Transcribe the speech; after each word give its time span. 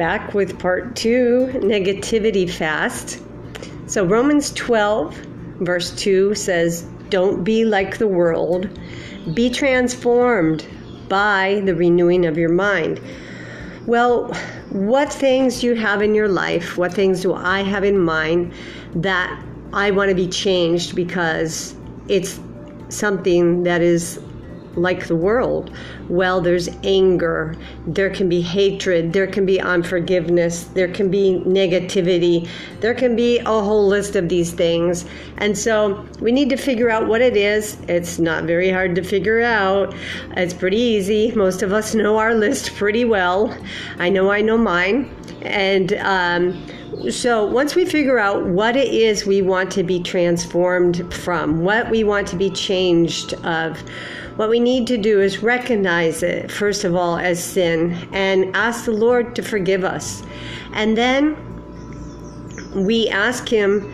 back 0.00 0.32
with 0.32 0.58
part 0.58 0.96
two 0.96 1.50
negativity 1.56 2.48
fast. 2.48 3.20
So, 3.84 4.02
Romans 4.02 4.50
12, 4.52 5.14
verse 5.60 5.90
2 5.90 6.34
says, 6.34 6.86
Don't 7.10 7.44
be 7.44 7.66
like 7.66 7.98
the 7.98 8.08
world, 8.08 8.80
be 9.34 9.50
transformed 9.50 10.66
by 11.10 11.60
the 11.66 11.74
renewing 11.74 12.24
of 12.24 12.38
your 12.38 12.48
mind. 12.48 12.98
Well, 13.84 14.32
what 14.70 15.12
things 15.12 15.60
do 15.60 15.66
you 15.66 15.74
have 15.74 16.00
in 16.00 16.14
your 16.14 16.28
life? 16.28 16.78
What 16.78 16.94
things 16.94 17.20
do 17.20 17.34
I 17.34 17.60
have 17.60 17.84
in 17.84 17.98
mind 17.98 18.54
that 18.94 19.38
I 19.74 19.90
want 19.90 20.08
to 20.08 20.14
be 20.14 20.28
changed 20.28 20.96
because 20.96 21.74
it's 22.08 22.40
something 22.88 23.64
that 23.64 23.82
is 23.82 24.18
like 24.74 25.06
the 25.06 25.16
world. 25.16 25.70
Well, 26.08 26.40
there's 26.40 26.68
anger, 26.84 27.56
there 27.86 28.10
can 28.10 28.28
be 28.28 28.40
hatred, 28.40 29.12
there 29.12 29.26
can 29.26 29.46
be 29.46 29.60
unforgiveness, 29.60 30.64
there 30.64 30.88
can 30.88 31.10
be 31.10 31.42
negativity, 31.46 32.48
there 32.80 32.94
can 32.94 33.16
be 33.16 33.38
a 33.38 33.44
whole 33.44 33.86
list 33.86 34.16
of 34.16 34.28
these 34.28 34.52
things. 34.52 35.04
And 35.38 35.56
so 35.56 36.06
we 36.20 36.32
need 36.32 36.48
to 36.50 36.56
figure 36.56 36.90
out 36.90 37.06
what 37.06 37.20
it 37.20 37.36
is. 37.36 37.78
It's 37.88 38.18
not 38.18 38.44
very 38.44 38.70
hard 38.70 38.94
to 38.96 39.02
figure 39.02 39.40
out, 39.40 39.94
it's 40.36 40.54
pretty 40.54 40.78
easy. 40.78 41.32
Most 41.32 41.62
of 41.62 41.72
us 41.72 41.94
know 41.94 42.18
our 42.18 42.34
list 42.34 42.74
pretty 42.76 43.04
well. 43.04 43.56
I 43.98 44.08
know 44.08 44.30
I 44.30 44.40
know 44.40 44.58
mine. 44.58 45.14
And, 45.42 45.94
um, 45.94 46.66
so 47.08 47.46
once 47.46 47.74
we 47.74 47.84
figure 47.86 48.18
out 48.18 48.44
what 48.46 48.76
it 48.76 48.92
is 48.92 49.24
we 49.24 49.40
want 49.40 49.70
to 49.72 49.82
be 49.82 50.02
transformed 50.02 51.12
from, 51.14 51.62
what 51.62 51.88
we 51.88 52.04
want 52.04 52.26
to 52.28 52.36
be 52.36 52.50
changed 52.50 53.32
of, 53.44 53.82
what 54.40 54.48
we 54.48 54.58
need 54.58 54.86
to 54.86 54.96
do 54.96 55.20
is 55.20 55.42
recognize 55.42 56.22
it, 56.22 56.50
first 56.50 56.84
of 56.84 56.96
all, 56.96 57.18
as 57.18 57.44
sin 57.44 57.92
and 58.10 58.56
ask 58.56 58.86
the 58.86 58.90
Lord 58.90 59.36
to 59.36 59.42
forgive 59.42 59.84
us. 59.84 60.22
And 60.72 60.96
then 60.96 61.36
we 62.74 63.10
ask 63.10 63.46
Him 63.46 63.92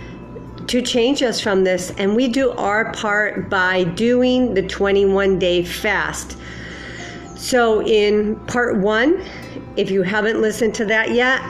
to 0.69 0.80
change 0.83 1.20
us 1.20 1.41
from 1.41 1.64
this, 1.64 1.91
and 1.98 2.14
we 2.14 2.28
do 2.28 2.53
our 2.53 2.92
part 2.92 3.50
by 3.50 3.83
doing 3.83 4.55
the 4.55 4.62
21 4.62 5.41
day 5.41 5.64
fast. 5.64 6.38
So, 7.34 7.83
in 7.83 8.36
part 8.47 8.78
one, 8.78 9.20
if 9.75 9.91
you 9.91 10.03
haven't 10.03 10.41
listened 10.41 10.77
to 10.77 10.84
that 10.84 11.10
yet, 11.10 11.42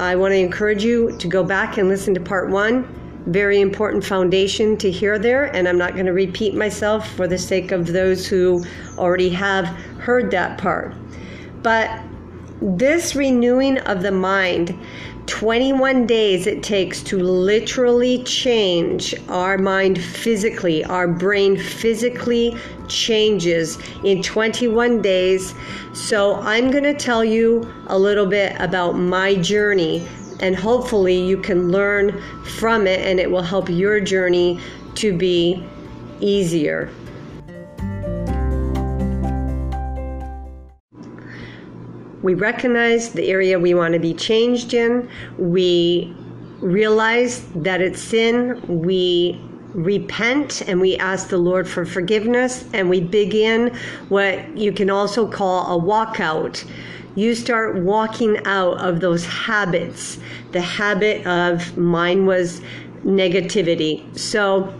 I 0.00 0.16
want 0.16 0.32
to 0.32 0.38
encourage 0.38 0.82
you 0.82 1.16
to 1.18 1.28
go 1.28 1.44
back 1.44 1.78
and 1.78 1.88
listen 1.88 2.12
to 2.14 2.20
part 2.20 2.50
one 2.50 3.01
very 3.26 3.60
important 3.60 4.04
foundation 4.04 4.76
to 4.78 4.90
hear 4.90 5.18
there, 5.18 5.44
and 5.54 5.68
I'm 5.68 5.78
not 5.78 5.94
going 5.94 6.06
to 6.06 6.12
repeat 6.12 6.54
myself 6.54 7.08
for 7.14 7.28
the 7.28 7.38
sake 7.38 7.72
of 7.72 7.86
those 7.86 8.26
who 8.26 8.64
already 8.98 9.30
have 9.30 9.66
heard 9.98 10.30
that 10.32 10.58
part. 10.58 10.94
But 11.62 12.02
this 12.60 13.14
renewing 13.14 13.78
of 13.78 14.02
the 14.02 14.12
mind, 14.12 14.78
21 15.26 16.06
days 16.06 16.48
it 16.48 16.62
takes 16.64 17.00
to 17.02 17.16
literally 17.18 18.24
change 18.24 19.14
our 19.28 19.56
mind 19.56 20.02
physically. 20.02 20.84
Our 20.84 21.06
brain 21.06 21.56
physically 21.56 22.56
changes 22.88 23.78
in 24.02 24.22
21 24.22 25.00
days. 25.00 25.54
So, 25.92 26.36
I'm 26.36 26.70
going 26.70 26.84
to 26.84 26.94
tell 26.94 27.24
you 27.24 27.72
a 27.86 27.98
little 27.98 28.26
bit 28.26 28.56
about 28.60 28.92
my 28.92 29.36
journey 29.36 30.06
and 30.42 30.56
hopefully 30.56 31.16
you 31.16 31.38
can 31.38 31.70
learn 31.70 32.20
from 32.58 32.86
it 32.86 33.00
and 33.00 33.18
it 33.18 33.30
will 33.30 33.42
help 33.42 33.70
your 33.70 34.00
journey 34.00 34.60
to 34.96 35.16
be 35.16 35.64
easier. 36.20 36.90
We 42.22 42.34
recognize 42.34 43.12
the 43.12 43.28
area 43.28 43.58
we 43.58 43.74
want 43.74 43.94
to 43.94 44.00
be 44.00 44.14
changed 44.14 44.74
in. 44.74 45.08
We 45.38 46.14
realize 46.60 47.44
that 47.56 47.80
it's 47.80 48.00
sin. 48.00 48.62
We 48.68 49.40
repent 49.74 50.62
and 50.68 50.80
we 50.80 50.96
ask 50.98 51.28
the 51.28 51.38
Lord 51.38 51.68
for 51.68 51.84
forgiveness 51.84 52.64
and 52.72 52.88
we 52.88 53.00
begin 53.00 53.74
what 54.08 54.56
you 54.56 54.70
can 54.70 54.90
also 54.90 55.26
call 55.26 55.78
a 55.78 55.82
walkout 55.82 56.64
you 57.14 57.34
start 57.34 57.76
walking 57.76 58.38
out 58.46 58.78
of 58.78 59.00
those 59.00 59.24
habits. 59.26 60.18
The 60.52 60.60
habit 60.60 61.26
of 61.26 61.76
mine 61.76 62.26
was 62.26 62.60
negativity. 63.04 64.16
So 64.18 64.72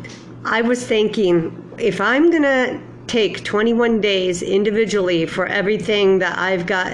I 0.44 0.62
was 0.62 0.86
thinking 0.86 1.70
if 1.78 2.00
I'm 2.00 2.30
going 2.30 2.42
to 2.42 2.80
take 3.06 3.44
21 3.44 4.00
days 4.00 4.42
individually 4.42 5.26
for 5.26 5.46
everything 5.46 6.18
that 6.20 6.38
I've 6.38 6.66
got 6.66 6.92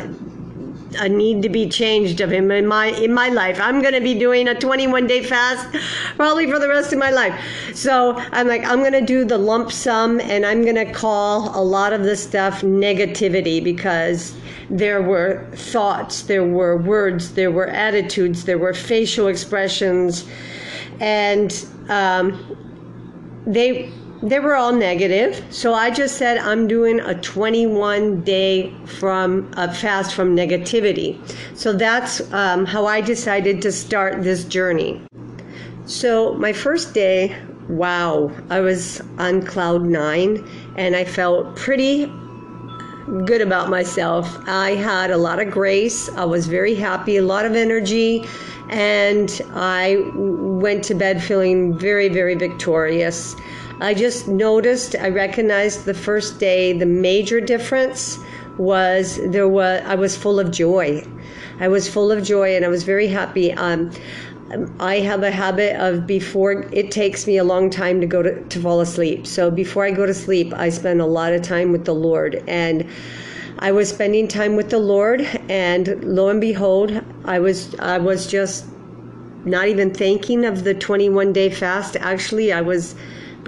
a 0.98 1.08
need 1.08 1.42
to 1.42 1.48
be 1.48 1.68
changed 1.68 2.20
of 2.20 2.32
him 2.32 2.50
in 2.50 2.66
my 2.66 2.86
in 2.86 3.12
my 3.12 3.28
life. 3.28 3.60
I'm 3.60 3.80
going 3.82 3.94
to 3.94 4.00
be 4.00 4.18
doing 4.18 4.48
a 4.48 4.54
21 4.54 5.06
day 5.06 5.22
fast 5.22 5.66
probably 6.16 6.50
for 6.50 6.58
the 6.58 6.68
rest 6.68 6.92
of 6.92 6.98
my 6.98 7.10
life. 7.10 7.38
So 7.74 8.16
I'm 8.32 8.48
like 8.48 8.64
I'm 8.64 8.80
going 8.80 8.92
to 8.92 9.00
do 9.00 9.24
the 9.24 9.38
lump 9.38 9.72
sum 9.72 10.20
and 10.20 10.46
I'm 10.46 10.62
going 10.62 10.76
to 10.76 10.90
call 10.90 11.58
a 11.58 11.62
lot 11.62 11.92
of 11.92 12.02
this 12.02 12.22
stuff 12.22 12.62
negativity 12.62 13.62
because 13.62 14.34
there 14.70 15.00
were 15.00 15.46
thoughts, 15.54 16.22
there 16.22 16.44
were 16.44 16.76
words, 16.76 17.32
there 17.32 17.50
were 17.50 17.68
attitudes, 17.68 18.44
there 18.44 18.58
were 18.58 18.74
facial 18.74 19.28
expressions, 19.28 20.26
and 21.00 21.66
um, 21.88 22.56
they 23.46 23.90
they 24.22 24.40
were 24.40 24.54
all 24.54 24.72
negative. 24.72 25.44
So 25.50 25.74
I 25.74 25.90
just 25.90 26.16
said 26.16 26.38
I'm 26.38 26.66
doing 26.66 27.00
a 27.00 27.14
21 27.20 28.22
day 28.22 28.72
from 28.86 29.50
a 29.56 29.72
fast 29.72 30.14
from 30.14 30.36
negativity. 30.36 31.18
So 31.56 31.72
that's 31.72 32.20
um, 32.32 32.66
how 32.66 32.86
I 32.86 33.00
decided 33.00 33.62
to 33.62 33.72
start 33.72 34.22
this 34.22 34.44
journey. 34.44 35.00
So 35.86 36.34
my 36.34 36.52
first 36.52 36.94
day, 36.94 37.36
wow, 37.68 38.30
I 38.50 38.60
was 38.60 39.00
on 39.18 39.42
cloud 39.42 39.84
nine, 39.84 40.46
and 40.76 40.94
I 40.96 41.04
felt 41.04 41.56
pretty 41.56 42.06
good 43.24 43.40
about 43.40 43.70
myself. 43.70 44.38
I 44.46 44.74
had 44.74 45.10
a 45.10 45.16
lot 45.16 45.40
of 45.40 45.50
grace. 45.50 46.10
I 46.10 46.24
was 46.24 46.46
very 46.46 46.74
happy, 46.74 47.16
a 47.16 47.22
lot 47.22 47.46
of 47.46 47.54
energy, 47.54 48.24
and 48.68 49.40
I 49.54 50.04
went 50.14 50.84
to 50.84 50.94
bed 50.94 51.22
feeling 51.22 51.78
very, 51.78 52.08
very 52.08 52.34
victorious. 52.34 53.34
I 53.80 53.94
just 53.94 54.26
noticed, 54.26 54.96
I 54.96 55.08
recognized 55.08 55.84
the 55.84 55.94
first 55.94 56.40
day 56.40 56.72
the 56.72 56.86
major 56.86 57.40
difference 57.40 58.18
was 58.56 59.20
there 59.24 59.48
was 59.48 59.82
I 59.86 59.94
was 59.94 60.16
full 60.16 60.40
of 60.40 60.50
joy. 60.50 61.06
I 61.60 61.68
was 61.68 61.88
full 61.88 62.10
of 62.10 62.24
joy 62.24 62.56
and 62.56 62.64
I 62.64 62.68
was 62.68 62.82
very 62.82 63.06
happy. 63.06 63.52
Um, 63.52 63.92
I 64.80 65.00
have 65.00 65.22
a 65.22 65.30
habit 65.30 65.76
of 65.76 66.06
before 66.06 66.66
it 66.72 66.90
takes 66.90 67.26
me 67.26 67.36
a 67.36 67.44
long 67.44 67.70
time 67.70 68.00
to 68.00 68.06
go 68.06 68.22
to, 68.22 68.42
to 68.42 68.60
fall 68.60 68.80
asleep. 68.80 69.26
So 69.26 69.50
before 69.50 69.84
I 69.84 69.90
go 69.90 70.06
to 70.06 70.14
sleep, 70.14 70.52
I 70.54 70.70
spend 70.70 71.00
a 71.00 71.06
lot 71.06 71.32
of 71.32 71.42
time 71.42 71.70
with 71.70 71.84
the 71.84 71.94
Lord. 71.94 72.42
And 72.48 72.88
I 73.60 73.72
was 73.72 73.88
spending 73.88 74.26
time 74.28 74.56
with 74.56 74.70
the 74.70 74.78
Lord, 74.78 75.20
and 75.48 76.02
lo 76.04 76.28
and 76.28 76.40
behold, 76.40 77.00
I 77.24 77.40
was 77.40 77.74
I 77.80 77.98
was 77.98 78.26
just 78.26 78.66
not 79.44 79.68
even 79.68 79.92
thinking 79.92 80.44
of 80.44 80.64
the 80.64 80.74
21 80.74 81.32
day 81.32 81.50
fast. 81.50 81.96
Actually, 81.96 82.52
I 82.52 82.60
was 82.60 82.94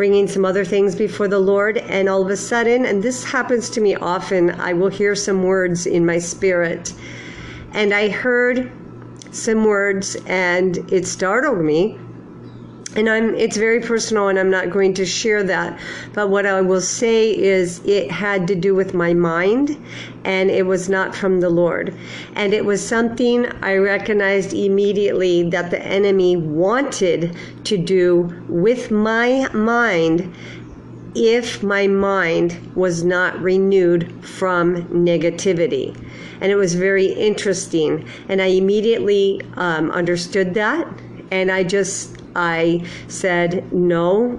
bringing 0.00 0.26
some 0.26 0.46
other 0.46 0.64
things 0.64 0.94
before 0.96 1.28
the 1.28 1.38
Lord, 1.38 1.76
and 1.76 2.08
all 2.08 2.22
of 2.22 2.30
a 2.30 2.36
sudden, 2.38 2.86
and 2.86 3.02
this 3.02 3.22
happens 3.22 3.68
to 3.68 3.82
me 3.82 3.94
often, 3.96 4.48
I 4.52 4.72
will 4.72 4.88
hear 4.88 5.14
some 5.14 5.42
words 5.42 5.86
in 5.86 6.06
my 6.06 6.16
spirit, 6.16 6.94
and 7.74 7.92
I 7.92 8.08
heard 8.08 8.72
some 9.30 9.66
words 9.66 10.16
and 10.24 10.78
it 10.90 11.06
startled 11.06 11.60
me 11.60 11.98
and 12.96 13.08
I'm 13.08 13.34
it's 13.34 13.56
very 13.56 13.80
personal 13.80 14.28
and 14.28 14.38
I'm 14.38 14.50
not 14.50 14.70
going 14.70 14.94
to 14.94 15.06
share 15.06 15.42
that. 15.44 15.78
But 16.12 16.28
what 16.30 16.46
I 16.46 16.60
will 16.60 16.80
say 16.80 17.36
is 17.36 17.80
it 17.84 18.10
had 18.10 18.48
to 18.48 18.54
do 18.54 18.74
with 18.74 18.94
my 18.94 19.14
mind 19.14 19.76
and 20.24 20.50
it 20.50 20.66
was 20.66 20.88
not 20.88 21.14
from 21.14 21.40
the 21.40 21.50
Lord. 21.50 21.96
And 22.34 22.52
it 22.52 22.64
was 22.64 22.86
something 22.86 23.46
I 23.62 23.76
recognized 23.76 24.52
immediately 24.52 25.48
that 25.50 25.70
the 25.70 25.80
enemy 25.82 26.36
wanted 26.36 27.36
to 27.64 27.78
do 27.78 28.44
with 28.48 28.90
my 28.90 29.48
mind 29.52 30.34
if 31.14 31.62
my 31.62 31.86
mind 31.86 32.72
was 32.74 33.04
not 33.04 33.40
renewed 33.40 34.24
from 34.24 34.84
negativity. 34.86 35.96
And 36.40 36.50
it 36.52 36.56
was 36.56 36.74
very 36.74 37.06
interesting. 37.06 38.06
And 38.28 38.40
I 38.40 38.46
immediately 38.46 39.42
um, 39.54 39.90
understood 39.90 40.54
that, 40.54 40.86
and 41.30 41.50
I 41.50 41.64
just 41.64 42.19
I 42.36 42.86
said 43.08 43.72
no 43.72 44.36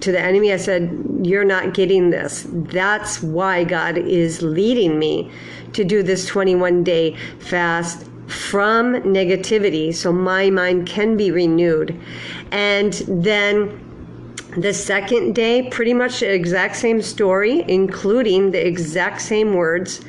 to 0.00 0.12
the 0.12 0.20
enemy. 0.20 0.52
I 0.52 0.56
said, 0.56 1.20
You're 1.22 1.44
not 1.44 1.74
getting 1.74 2.10
this. 2.10 2.46
That's 2.48 3.22
why 3.22 3.64
God 3.64 3.98
is 3.98 4.42
leading 4.42 4.98
me 4.98 5.30
to 5.72 5.84
do 5.84 6.02
this 6.02 6.26
21 6.26 6.84
day 6.84 7.16
fast 7.38 8.06
from 8.28 8.94
negativity 9.02 9.94
so 9.94 10.12
my 10.12 10.50
mind 10.50 10.86
can 10.86 11.16
be 11.16 11.30
renewed. 11.30 11.98
And 12.50 12.92
then 13.08 13.78
the 14.56 14.74
second 14.74 15.34
day, 15.34 15.68
pretty 15.70 15.94
much 15.94 16.20
the 16.20 16.32
exact 16.32 16.76
same 16.76 17.00
story, 17.00 17.64
including 17.68 18.50
the 18.50 18.66
exact 18.66 19.22
same 19.22 19.54
words 19.54 20.02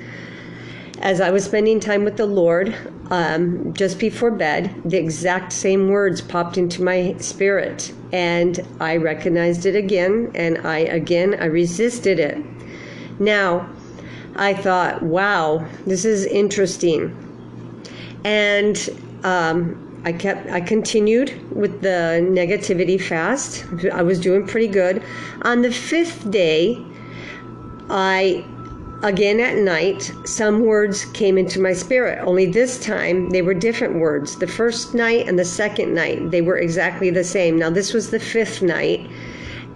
as 0.99 1.19
I 1.19 1.31
was 1.31 1.45
spending 1.45 1.79
time 1.79 2.03
with 2.03 2.17
the 2.17 2.25
Lord 2.25 2.75
um, 3.09 3.73
just 3.73 3.99
before 3.99 4.31
bed, 4.31 4.73
the 4.85 4.97
exact 4.97 5.51
same 5.51 5.89
words 5.89 6.21
popped 6.21 6.57
into 6.57 6.83
my 6.83 7.15
spirit, 7.17 7.93
and 8.11 8.59
I 8.79 8.97
recognized 8.97 9.65
it 9.65 9.75
again, 9.75 10.31
and 10.35 10.59
I 10.59 10.79
again 10.79 11.35
I 11.39 11.45
resisted 11.45 12.19
it. 12.19 12.37
Now, 13.19 13.69
I 14.35 14.53
thought, 14.53 15.03
wow, 15.03 15.67
this 15.85 16.05
is 16.05 16.25
interesting, 16.25 17.15
and 18.23 18.89
um, 19.23 20.01
I 20.05 20.11
kept 20.11 20.49
I 20.49 20.61
continued 20.61 21.39
with 21.55 21.81
the 21.81 22.19
negativity 22.21 23.01
fast. 23.01 23.65
I 23.91 24.01
was 24.03 24.19
doing 24.19 24.47
pretty 24.47 24.67
good. 24.67 25.03
On 25.43 25.61
the 25.61 25.71
fifth 25.71 26.29
day, 26.29 26.83
I 27.89 28.45
again 29.03 29.39
at 29.41 29.57
night 29.57 30.11
some 30.23 30.61
words 30.61 31.05
came 31.05 31.37
into 31.37 31.59
my 31.61 31.73
spirit. 31.73 32.19
Only 32.23 32.45
this 32.45 32.79
time 32.79 33.29
they 33.29 33.41
were 33.41 33.53
different 33.53 33.99
words. 33.99 34.37
The 34.37 34.47
first 34.47 34.95
night 34.95 35.27
and 35.27 35.37
the 35.37 35.45
second 35.45 35.93
night 35.93 36.31
they 36.31 36.41
were 36.41 36.57
exactly 36.57 37.09
the 37.09 37.23
same. 37.23 37.57
Now 37.57 37.69
this 37.69 37.93
was 37.93 38.09
the 38.09 38.19
fifth 38.19 38.61
night 38.61 39.07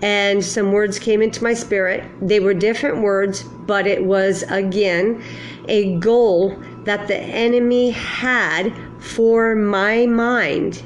and 0.02 0.44
some 0.44 0.72
words 0.72 0.98
came 0.98 1.22
into 1.22 1.44
my 1.44 1.54
spirit. 1.54 2.04
They 2.22 2.40
were 2.40 2.54
different 2.54 3.02
words 3.02 3.44
but 3.44 3.86
it 3.86 4.06
was 4.06 4.44
again 4.44 5.22
a 5.68 5.98
goal 5.98 6.58
that 6.86 7.08
the 7.08 7.18
enemy 7.18 7.90
had 7.92 8.74
for 9.00 9.56
my 9.56 10.06
mind 10.06 10.82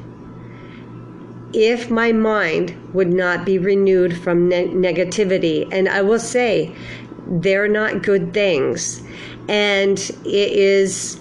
if 1.54 1.92
my 1.92 2.12
mind 2.12 2.76
would 2.94 3.12
not 3.12 3.46
be 3.46 3.58
renewed 3.58 4.18
from 4.18 4.48
ne- 4.48 4.70
negativity. 4.70 5.68
And 5.72 5.90
I 5.90 6.02
will 6.02 6.20
say, 6.20 6.74
they're 7.32 7.68
not 7.68 8.04
good 8.04 8.34
things. 8.34 9.02
And 9.48 9.98
it 10.26 10.52
is, 10.52 11.20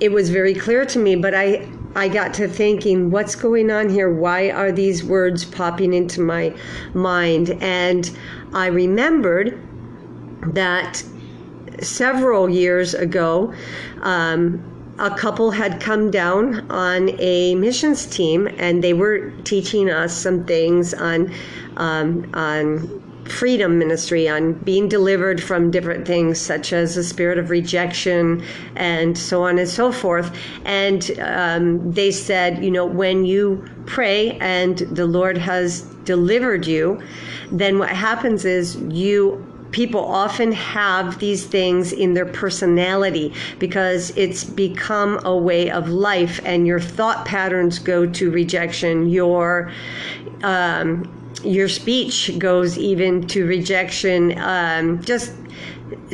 it 0.00 0.10
was 0.10 0.30
very 0.30 0.54
clear 0.54 0.84
to 0.86 0.98
me, 0.98 1.16
but 1.16 1.34
I, 1.34 1.68
I 1.94 2.08
got 2.08 2.32
to 2.34 2.48
thinking, 2.48 3.10
what's 3.10 3.34
going 3.34 3.70
on 3.70 3.90
here? 3.90 4.12
Why 4.12 4.50
are 4.50 4.72
these 4.72 5.04
words 5.04 5.44
popping 5.44 5.92
into 5.92 6.22
my 6.22 6.54
mind? 6.94 7.50
And 7.60 8.10
I 8.54 8.66
remembered 8.66 9.60
that 10.54 11.02
several 11.80 12.48
years 12.48 12.94
ago, 12.94 13.52
um, 14.00 14.68
a 14.98 15.10
couple 15.10 15.50
had 15.50 15.80
come 15.80 16.10
down 16.10 16.70
on 16.70 17.10
a 17.18 17.54
missions 17.54 18.06
team 18.06 18.48
and 18.58 18.84
they 18.84 18.92
were 18.92 19.30
teaching 19.44 19.90
us 19.90 20.14
some 20.16 20.44
things 20.44 20.94
on 20.94 21.32
um, 21.76 22.30
on 22.34 23.01
freedom 23.24 23.78
ministry 23.78 24.28
on 24.28 24.52
being 24.52 24.88
delivered 24.88 25.42
from 25.42 25.70
different 25.70 26.06
things 26.06 26.40
such 26.40 26.72
as 26.72 26.94
the 26.94 27.04
spirit 27.04 27.38
of 27.38 27.50
rejection 27.50 28.42
and 28.76 29.16
so 29.16 29.44
on 29.44 29.58
and 29.58 29.68
so 29.68 29.92
forth. 29.92 30.36
And 30.64 31.10
um, 31.20 31.92
they 31.92 32.10
said 32.10 32.64
you 32.64 32.70
know 32.70 32.86
when 32.86 33.24
you 33.24 33.64
pray 33.86 34.38
and 34.38 34.78
the 34.78 35.06
lord 35.06 35.36
has 35.36 35.82
delivered 36.04 36.66
you 36.66 37.00
then 37.50 37.78
what 37.78 37.90
happens 37.90 38.44
is 38.44 38.76
you 38.76 39.46
people 39.72 40.04
often 40.04 40.52
have 40.52 41.18
these 41.18 41.46
things 41.46 41.92
in 41.92 42.12
their 42.12 42.26
personality 42.26 43.32
because 43.58 44.10
it's 44.16 44.44
become 44.44 45.18
a 45.24 45.36
way 45.36 45.70
of 45.70 45.88
life 45.88 46.40
and 46.44 46.66
your 46.66 46.80
thought 46.80 47.24
patterns 47.24 47.78
go 47.78 48.06
to 48.06 48.30
rejection 48.30 49.08
your 49.08 49.72
um, 50.42 51.08
your 51.44 51.68
speech 51.68 52.38
goes 52.38 52.78
even 52.78 53.26
to 53.28 53.46
rejection. 53.46 54.38
Um, 54.38 55.02
just 55.02 55.34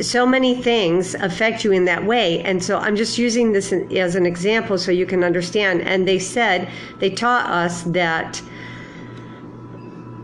so 0.01 0.25
many 0.25 0.61
things 0.61 1.15
affect 1.15 1.63
you 1.63 1.71
in 1.71 1.85
that 1.85 2.05
way. 2.05 2.41
And 2.41 2.63
so 2.63 2.77
i'm 2.77 2.95
just 2.95 3.17
using 3.17 3.51
this 3.51 3.71
as 3.71 4.15
an 4.15 4.25
example 4.25 4.77
so 4.77 4.91
you 4.91 5.05
can 5.05 5.23
understand. 5.23 5.81
And 5.81 6.07
they 6.07 6.19
said 6.19 6.69
they 6.99 7.09
taught 7.09 7.49
us 7.49 7.83
that 7.83 8.41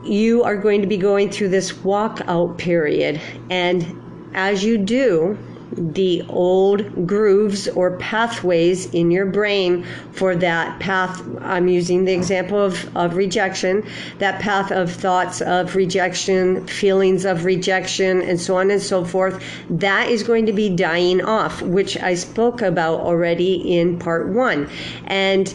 you 0.03 0.43
are 0.43 0.55
going 0.55 0.81
to 0.81 0.87
be 0.87 0.97
going 0.97 1.29
through 1.31 1.49
this 1.49 1.71
walkout 1.71 2.57
period. 2.57 3.19
And 3.49 4.01
as 4.33 4.63
you 4.63 4.77
do, 4.77 5.37
the 5.71 6.23
old 6.29 7.07
grooves 7.07 7.67
or 7.67 7.97
pathways 7.97 8.93
in 8.93 9.11
your 9.11 9.25
brain 9.25 9.85
for 10.11 10.35
that 10.35 10.79
path. 10.79 11.21
I'm 11.41 11.67
using 11.67 12.05
the 12.05 12.13
example 12.13 12.61
of, 12.61 12.97
of 12.97 13.15
rejection, 13.15 13.85
that 14.19 14.41
path 14.41 14.71
of 14.71 14.91
thoughts 14.91 15.41
of 15.41 15.75
rejection, 15.75 16.65
feelings 16.67 17.25
of 17.25 17.45
rejection, 17.45 18.21
and 18.21 18.39
so 18.39 18.57
on 18.57 18.71
and 18.71 18.81
so 18.81 19.03
forth. 19.03 19.43
That 19.69 20.09
is 20.09 20.23
going 20.23 20.45
to 20.45 20.53
be 20.53 20.69
dying 20.69 21.21
off, 21.21 21.61
which 21.61 21.97
I 21.97 22.15
spoke 22.15 22.61
about 22.61 22.99
already 22.99 23.77
in 23.77 23.99
part 23.99 24.29
one. 24.29 24.69
And 25.05 25.53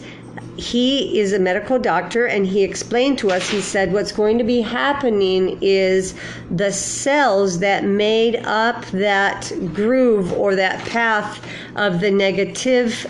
he 0.57 1.19
is 1.19 1.33
a 1.33 1.39
medical 1.39 1.79
doctor 1.79 2.27
and 2.27 2.47
he 2.47 2.63
explained 2.63 3.19
to 3.19 3.31
us 3.31 3.49
he 3.49 3.61
said 3.61 3.93
what's 3.93 4.13
going 4.13 4.37
to 4.39 4.45
be 4.45 4.61
happening 4.61 5.59
is 5.61 6.15
the 6.51 6.73
cells 6.73 7.59
that 7.61 7.85
made 7.85 8.37
up 8.45 8.85
that 8.87 9.53
groove 9.75 10.33
or 10.33 10.55
that 10.55 10.79
path 10.89 11.45
of 11.77 12.01
the 12.01 12.11
negative 12.11 13.07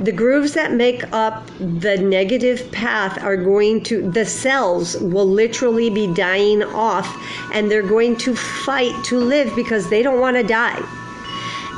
the 0.00 0.12
grooves 0.12 0.54
that 0.54 0.72
make 0.72 1.02
up 1.12 1.48
the 1.58 1.96
negative 1.98 2.70
path 2.70 3.22
are 3.22 3.36
going 3.36 3.82
to 3.82 4.10
the 4.10 4.24
cells 4.24 4.96
will 4.98 5.26
literally 5.26 5.90
be 5.90 6.12
dying 6.14 6.62
off 6.62 7.08
and 7.52 7.70
they're 7.70 7.82
going 7.82 8.16
to 8.16 8.34
fight 8.34 8.94
to 9.04 9.18
live 9.18 9.54
because 9.56 9.88
they 9.90 10.02
don't 10.02 10.20
want 10.20 10.36
to 10.36 10.42
die 10.42 10.80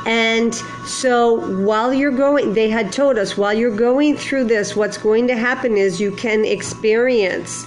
and 0.05 0.55
so 0.85 1.33
while 1.63 1.93
you're 1.93 2.11
going, 2.11 2.53
they 2.53 2.69
had 2.69 2.91
told 2.91 3.17
us 3.17 3.37
while 3.37 3.53
you're 3.53 3.75
going 3.75 4.17
through 4.17 4.45
this, 4.45 4.75
what's 4.75 4.97
going 4.97 5.27
to 5.27 5.35
happen 5.35 5.77
is 5.77 6.01
you 6.01 6.11
can 6.11 6.43
experience 6.43 7.65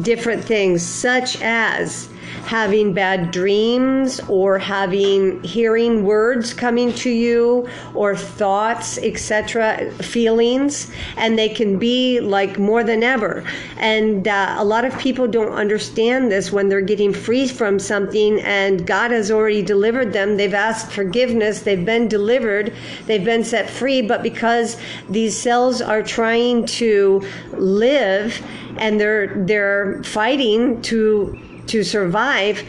different 0.00 0.44
things, 0.44 0.82
such 0.82 1.40
as 1.42 2.08
having 2.46 2.92
bad 2.92 3.30
dreams 3.32 4.20
or 4.28 4.58
having 4.58 5.42
hearing 5.42 6.04
words 6.04 6.54
coming 6.54 6.92
to 6.92 7.10
you 7.10 7.68
or 7.94 8.16
thoughts 8.16 8.98
etc 8.98 9.90
feelings 9.94 10.90
and 11.16 11.36
they 11.36 11.48
can 11.48 11.78
be 11.78 12.20
like 12.20 12.58
more 12.58 12.84
than 12.84 13.02
ever. 13.02 13.44
And 13.76 14.26
uh, 14.28 14.54
a 14.58 14.64
lot 14.64 14.84
of 14.84 14.96
people 14.98 15.26
don't 15.26 15.52
understand 15.52 16.30
this 16.30 16.52
when 16.52 16.68
they're 16.68 16.80
getting 16.80 17.12
free 17.12 17.48
from 17.48 17.78
something 17.78 18.40
and 18.40 18.86
god 18.86 19.10
has 19.10 19.30
already 19.30 19.62
delivered 19.62 20.12
them. 20.12 20.36
They've 20.36 20.54
asked 20.54 20.92
forgiveness. 20.92 21.62
They've 21.62 21.84
been 21.84 22.08
delivered. 22.08 22.72
They've 23.06 23.24
been 23.24 23.44
set 23.44 23.68
free. 23.68 24.02
But 24.02 24.22
because 24.22 24.76
these 25.08 25.36
cells 25.36 25.82
are 25.82 26.02
trying 26.02 26.66
to 26.66 27.26
live 27.52 28.40
and 28.78 29.00
they're 29.00 29.44
they're 29.44 30.02
fighting 30.04 30.80
to 30.82 31.38
to 31.66 31.82
survive, 31.82 32.62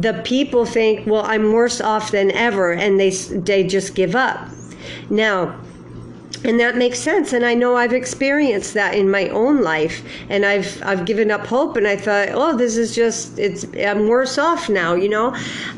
the 0.00 0.14
people 0.24 0.64
think, 0.66 1.06
well, 1.06 1.24
I'm 1.24 1.52
worse 1.52 1.80
off 1.80 2.10
than 2.10 2.30
ever, 2.30 2.72
and 2.72 2.98
they 2.98 3.10
they 3.10 3.64
just 3.64 3.94
give 3.94 4.14
up. 4.14 4.48
Now, 5.10 5.58
and 6.44 6.60
that 6.60 6.76
makes 6.76 6.98
sense 6.98 7.32
and 7.32 7.44
i 7.44 7.54
know 7.54 7.76
i've 7.76 7.92
experienced 7.92 8.74
that 8.74 8.94
in 8.94 9.10
my 9.10 9.28
own 9.30 9.62
life 9.62 10.02
and 10.28 10.44
i've 10.44 10.82
i've 10.82 11.04
given 11.06 11.30
up 11.30 11.46
hope 11.46 11.76
and 11.76 11.88
i 11.88 11.96
thought 11.96 12.28
oh 12.32 12.56
this 12.56 12.76
is 12.76 12.94
just 12.94 13.38
it's 13.38 13.64
i'm 13.78 14.08
worse 14.08 14.36
off 14.36 14.68
now 14.68 14.94
you 14.94 15.08
know 15.08 15.34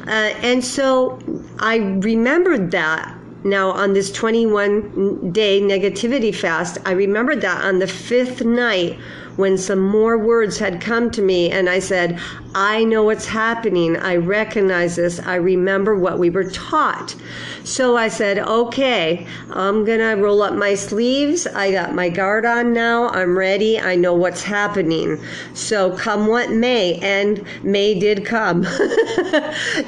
uh, 0.06 0.32
and 0.42 0.64
so 0.64 1.18
i 1.60 1.76
remembered 1.76 2.70
that 2.70 3.16
now 3.44 3.70
on 3.70 3.92
this 3.92 4.10
21 4.10 5.30
day 5.32 5.60
negativity 5.60 6.34
fast 6.34 6.78
i 6.84 6.90
remembered 6.90 7.40
that 7.40 7.64
on 7.64 7.78
the 7.78 7.86
fifth 7.86 8.44
night 8.44 8.98
when 9.36 9.58
some 9.58 9.80
more 9.80 10.18
words 10.18 10.58
had 10.58 10.80
come 10.80 11.10
to 11.12 11.22
me 11.22 11.50
and 11.50 11.68
I 11.68 11.78
said, 11.78 12.18
I 12.54 12.84
know 12.84 13.02
what's 13.02 13.26
happening. 13.26 13.96
I 13.98 14.16
recognize 14.16 14.96
this. 14.96 15.20
I 15.20 15.34
remember 15.34 15.94
what 15.94 16.18
we 16.18 16.30
were 16.30 16.50
taught. 16.50 17.14
So 17.64 17.96
I 17.96 18.08
said, 18.08 18.38
okay, 18.38 19.26
I'm 19.50 19.84
going 19.84 19.98
to 19.98 20.22
roll 20.22 20.42
up 20.42 20.54
my 20.54 20.74
sleeves. 20.74 21.46
I 21.46 21.70
got 21.70 21.94
my 21.94 22.08
guard 22.08 22.46
on 22.46 22.72
now. 22.72 23.08
I'm 23.08 23.36
ready. 23.36 23.78
I 23.78 23.94
know 23.94 24.14
what's 24.14 24.42
happening. 24.42 25.18
So 25.52 25.96
come 25.98 26.28
what 26.28 26.50
may. 26.50 26.98
And 27.00 27.44
May 27.62 27.98
did 27.98 28.24
come. 28.24 28.64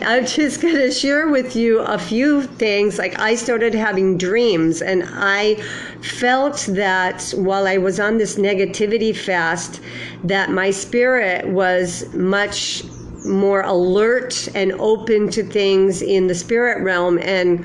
I'm 0.02 0.26
just 0.26 0.60
going 0.60 0.74
to 0.74 0.90
share 0.90 1.28
with 1.28 1.56
you 1.56 1.78
a 1.80 1.98
few 1.98 2.42
things. 2.42 2.98
Like 2.98 3.18
I 3.18 3.34
started 3.34 3.74
having 3.74 4.18
dreams 4.18 4.82
and 4.82 5.04
I 5.06 5.62
felt 6.02 6.66
that 6.70 7.32
while 7.36 7.66
I 7.66 7.78
was 7.78 7.98
on 7.98 8.18
this 8.18 8.36
negativity 8.36 9.16
fast, 9.16 9.80
that 10.24 10.50
my 10.50 10.70
spirit 10.70 11.48
was 11.48 12.12
much 12.14 12.84
more 13.24 13.60
alert 13.62 14.48
and 14.54 14.72
open 14.72 15.28
to 15.30 15.42
things 15.42 16.02
in 16.02 16.26
the 16.26 16.34
spirit 16.34 16.82
realm. 16.82 17.18
And 17.18 17.64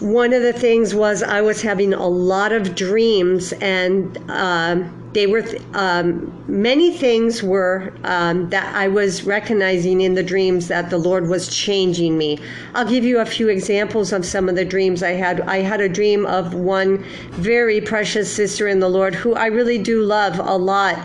one 0.00 0.32
of 0.32 0.42
the 0.42 0.52
things 0.52 0.94
was 0.94 1.22
I 1.22 1.40
was 1.40 1.62
having 1.62 1.94
a 1.94 2.06
lot 2.06 2.52
of 2.52 2.74
dreams 2.74 3.52
and 3.54 4.18
uh, 4.28 4.84
they 5.12 5.26
were 5.26 5.44
um, 5.74 6.32
many 6.46 6.96
things 6.96 7.42
were 7.42 7.92
um, 8.04 8.50
that 8.50 8.74
I 8.74 8.88
was 8.88 9.24
recognizing 9.24 10.02
in 10.02 10.14
the 10.14 10.22
dreams 10.22 10.68
that 10.68 10.90
the 10.90 10.98
Lord 10.98 11.28
was 11.28 11.48
changing 11.48 12.18
me. 12.18 12.38
I'll 12.74 12.88
give 12.88 13.04
you 13.04 13.20
a 13.20 13.26
few 13.26 13.48
examples 13.48 14.12
of 14.12 14.26
some 14.26 14.48
of 14.48 14.56
the 14.56 14.64
dreams 14.64 15.02
I 15.02 15.12
had. 15.12 15.40
I 15.42 15.58
had 15.58 15.80
a 15.80 15.88
dream 15.88 16.26
of 16.26 16.54
one 16.54 17.04
very 17.32 17.80
precious 17.80 18.32
sister 18.32 18.68
in 18.68 18.80
the 18.80 18.88
Lord 18.88 19.14
who 19.14 19.34
I 19.34 19.46
really 19.46 19.78
do 19.78 20.02
love 20.02 20.38
a 20.38 20.56
lot, 20.56 20.98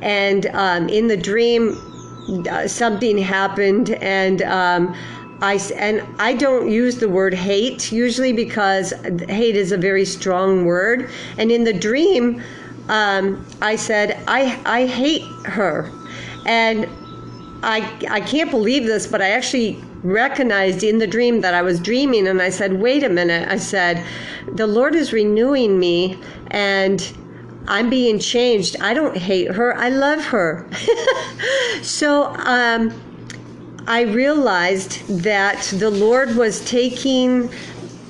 and 0.00 0.46
um, 0.46 0.88
in 0.88 1.08
the 1.08 1.16
dream, 1.16 1.76
uh, 2.48 2.68
something 2.68 3.18
happened, 3.18 3.90
and 3.90 4.42
um, 4.42 4.94
I 5.42 5.54
and 5.74 6.02
I 6.18 6.34
don't 6.34 6.70
use 6.70 6.98
the 6.98 7.08
word 7.08 7.34
hate 7.34 7.90
usually 7.90 8.32
because 8.32 8.92
hate 9.28 9.56
is 9.56 9.72
a 9.72 9.76
very 9.76 10.04
strong 10.04 10.66
word, 10.66 11.10
and 11.36 11.50
in 11.50 11.64
the 11.64 11.72
dream 11.72 12.42
um, 12.90 13.46
I 13.62 13.76
said, 13.76 14.22
I, 14.26 14.60
I 14.66 14.86
hate 14.86 15.22
her. 15.46 15.90
And 16.44 16.88
I, 17.62 17.98
I 18.10 18.20
can't 18.20 18.50
believe 18.50 18.84
this, 18.84 19.06
but 19.06 19.22
I 19.22 19.30
actually 19.30 19.82
recognized 20.02 20.82
in 20.82 20.98
the 20.98 21.06
dream 21.06 21.40
that 21.42 21.54
I 21.54 21.62
was 21.62 21.78
dreaming. 21.78 22.26
And 22.26 22.42
I 22.42 22.50
said, 22.50 22.80
wait 22.80 23.04
a 23.04 23.08
minute. 23.08 23.48
I 23.48 23.58
said, 23.58 24.04
the 24.54 24.66
Lord 24.66 24.96
is 24.96 25.12
renewing 25.12 25.78
me 25.78 26.18
and 26.50 27.16
I'm 27.68 27.88
being 27.90 28.18
changed. 28.18 28.76
I 28.80 28.92
don't 28.92 29.16
hate 29.16 29.52
her, 29.52 29.76
I 29.76 29.90
love 29.90 30.24
her. 30.24 30.68
so, 31.82 32.34
um, 32.38 32.92
I 33.86 34.02
realized 34.02 35.06
that 35.22 35.62
the 35.78 35.90
Lord 35.90 36.34
was 36.36 36.64
taking 36.64 37.50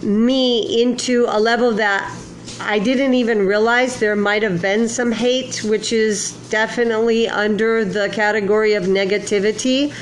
me 0.03 0.83
into 0.83 1.27
a 1.29 1.39
level 1.39 1.73
that 1.73 2.15
I 2.61 2.79
didn't 2.79 3.15
even 3.15 3.47
realize 3.47 3.99
there 3.99 4.17
might 4.17 4.43
have 4.43 4.61
been 4.61 4.89
some 4.89 5.13
hate, 5.13 5.65
which 5.65 5.93
is 5.93 6.33
definitely 6.51 7.29
under 7.29 7.85
the 7.85 8.09
category 8.11 8.75
of 8.75 8.85
negativity. 8.85 9.93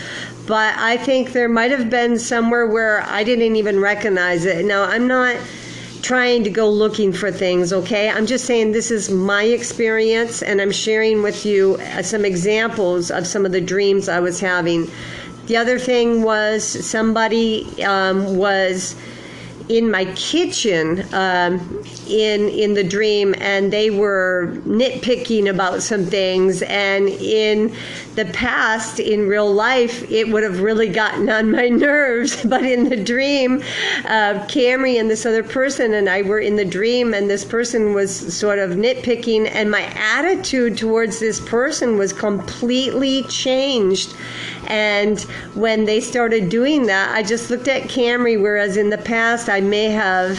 But 0.47 0.75
I 0.77 0.97
think 0.97 1.33
there 1.33 1.49
might 1.49 1.71
have 1.71 1.91
been 1.91 2.19
somewhere 2.19 2.67
where 2.67 3.03
I 3.03 3.23
didn't 3.23 3.57
even 3.57 3.81
recognize 3.81 4.45
it. 4.45 4.65
Now, 4.65 4.85
I'm 4.85 5.07
not 5.07 5.37
trying 6.03 6.45
to 6.45 6.51
go 6.51 6.71
looking 6.71 7.13
for 7.13 7.31
things, 7.31 7.73
okay? 7.73 8.09
I'm 8.09 8.27
just 8.27 8.45
saying 8.45 8.73
this 8.73 8.91
is 8.91 9.11
my 9.11 9.43
experience, 9.45 10.43
and 10.43 10.61
I'm 10.61 10.73
sharing 10.73 11.23
with 11.23 11.45
you 11.45 11.77
uh, 11.81 12.03
some 12.03 12.25
examples 12.25 13.11
of 13.11 13.27
some 13.27 13.45
of 13.45 13.53
the 13.53 13.61
dreams 13.61 14.09
I 14.09 14.21
was 14.21 14.41
having. 14.41 14.91
The 15.47 15.57
other 15.57 15.79
thing 15.79 16.23
was 16.23 16.65
somebody 16.65 17.83
um, 17.85 18.37
was 18.37 18.95
in 19.69 19.91
my 19.91 20.07
kitchen 20.15 21.05
um, 21.13 21.85
in 22.09 22.49
in 22.49 22.75
the 22.75 22.85
dream, 22.85 23.35
and 23.39 23.73
they 23.73 23.91
were 23.91 24.59
nitpicking 24.65 25.49
about 25.49 25.83
some 25.83 26.05
things. 26.07 26.63
And 26.63 27.09
in 27.09 27.75
the 28.15 28.25
past, 28.27 28.99
in 28.99 29.29
real 29.29 29.53
life, 29.53 30.11
it 30.11 30.29
would 30.29 30.43
have 30.43 30.61
really 30.61 30.89
gotten 30.89 31.29
on 31.29 31.51
my 31.51 31.69
nerves. 31.89 32.45
But 32.45 32.65
in 32.65 32.89
the 32.89 32.97
dream, 32.97 33.63
uh, 34.05 34.45
Camry 34.49 34.99
and 34.99 35.11
this 35.11 35.27
other 35.27 35.43
person 35.43 35.95
and 35.95 36.09
I 36.09 36.23
were 36.23 36.41
in 36.41 36.57
the 36.57 36.65
dream, 36.65 37.15
and 37.15 37.29
this 37.29 37.45
person 37.45 37.93
was 37.95 38.11
sort 38.35 38.59
of 38.59 38.71
nitpicking, 38.71 39.49
and 39.53 39.71
my 39.71 39.83
attitude 39.95 40.77
towards 40.79 41.21
this 41.21 41.41
person 41.41 41.99
was 41.99 42.13
completely 42.13 43.23
changed. 43.25 44.15
And 44.69 45.21
when 45.55 45.87
they 45.87 46.01
started 46.01 46.49
doing 46.49 46.87
that, 46.87 47.15
I 47.15 47.23
just 47.23 47.51
looked 47.51 47.69
at 47.69 47.85
Camry, 47.85 48.41
whereas 48.41 48.77
in 48.77 48.91
the 48.91 48.99
past 48.99 49.49
I 49.49 49.61
may 49.61 49.87
have 49.91 50.39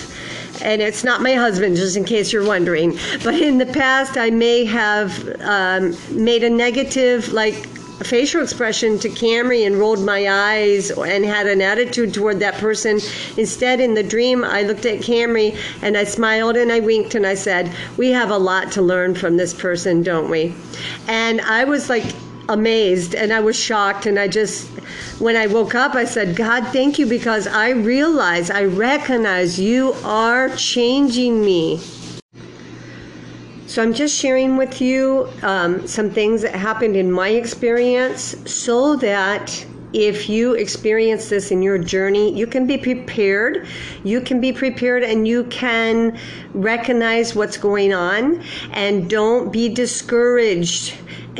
and 0.61 0.81
it's 0.81 1.05
not 1.05 1.21
my 1.21 1.35
husband, 1.35 1.77
just 1.77 1.95
in 1.95 2.03
case 2.03 2.33
you're 2.33 2.45
wondering. 2.45 2.97
But 3.23 3.35
in 3.35 3.59
the 3.59 3.65
past, 3.65 4.17
I 4.17 4.29
may 4.29 4.65
have 4.65 5.41
um, 5.41 5.95
made 6.11 6.43
a 6.43 6.49
negative, 6.49 7.31
like, 7.31 7.65
facial 8.03 8.41
expression 8.41 8.97
to 8.99 9.09
Camry 9.09 9.65
and 9.65 9.77
rolled 9.77 10.03
my 10.03 10.27
eyes 10.29 10.89
and 10.89 11.25
had 11.25 11.47
an 11.47 11.61
attitude 11.61 12.13
toward 12.13 12.39
that 12.39 12.55
person. 12.55 12.99
Instead, 13.37 13.79
in 13.79 13.93
the 13.93 14.03
dream, 14.03 14.43
I 14.43 14.63
looked 14.63 14.85
at 14.85 14.99
Camry 14.99 15.57
and 15.81 15.97
I 15.97 16.05
smiled 16.05 16.55
and 16.55 16.71
I 16.71 16.79
winked 16.79 17.15
and 17.15 17.25
I 17.25 17.35
said, 17.35 17.71
We 17.97 18.11
have 18.11 18.31
a 18.31 18.37
lot 18.37 18.71
to 18.73 18.81
learn 18.81 19.15
from 19.15 19.37
this 19.37 19.53
person, 19.53 20.01
don't 20.01 20.29
we? 20.29 20.55
And 21.07 21.41
I 21.41 21.65
was 21.65 21.89
like, 21.89 22.05
amazed 22.49 23.15
and 23.15 23.31
I 23.31 23.39
was 23.39 23.57
shocked. 23.57 24.05
And 24.05 24.19
I 24.19 24.27
just, 24.27 24.67
when 25.19 25.35
I 25.35 25.47
woke 25.47 25.75
up, 25.75 25.95
I 25.95 26.03
said, 26.03 26.35
God, 26.35 26.67
thank 26.67 26.99
you 26.99 27.05
because 27.05 27.47
I 27.47 27.69
realize, 27.69 28.49
I 28.49 28.65
recognize 28.65 29.59
you 29.59 29.93
are 30.03 30.49
changing 30.55 31.43
me. 31.43 31.79
So 33.67 33.83
I'm 33.83 33.93
just 33.93 34.17
sharing 34.17 34.57
with 34.57 34.81
you 34.81 35.29
um, 35.43 35.87
some 35.87 36.09
things 36.09 36.41
that 36.41 36.55
happened 36.55 36.95
in 36.95 37.11
my 37.11 37.29
experience 37.29 38.35
so 38.51 38.95
that 38.95 39.65
if 39.93 40.29
you 40.29 40.53
experience 40.53 41.29
this 41.29 41.51
in 41.51 41.61
your 41.61 41.77
journey, 41.77 42.33
you 42.35 42.45
can 42.45 42.67
be 42.67 42.77
prepared. 42.77 43.67
You 44.03 44.21
can 44.21 44.39
be 44.39 44.51
prepared 44.51 45.03
and 45.03 45.27
you 45.27 45.43
can 45.45 46.17
recognize 46.53 47.35
what's 47.35 47.57
going 47.57 47.93
on 47.93 48.43
and 48.71 49.09
don't 49.09 49.51
be 49.51 49.69
discouraged 49.69 50.95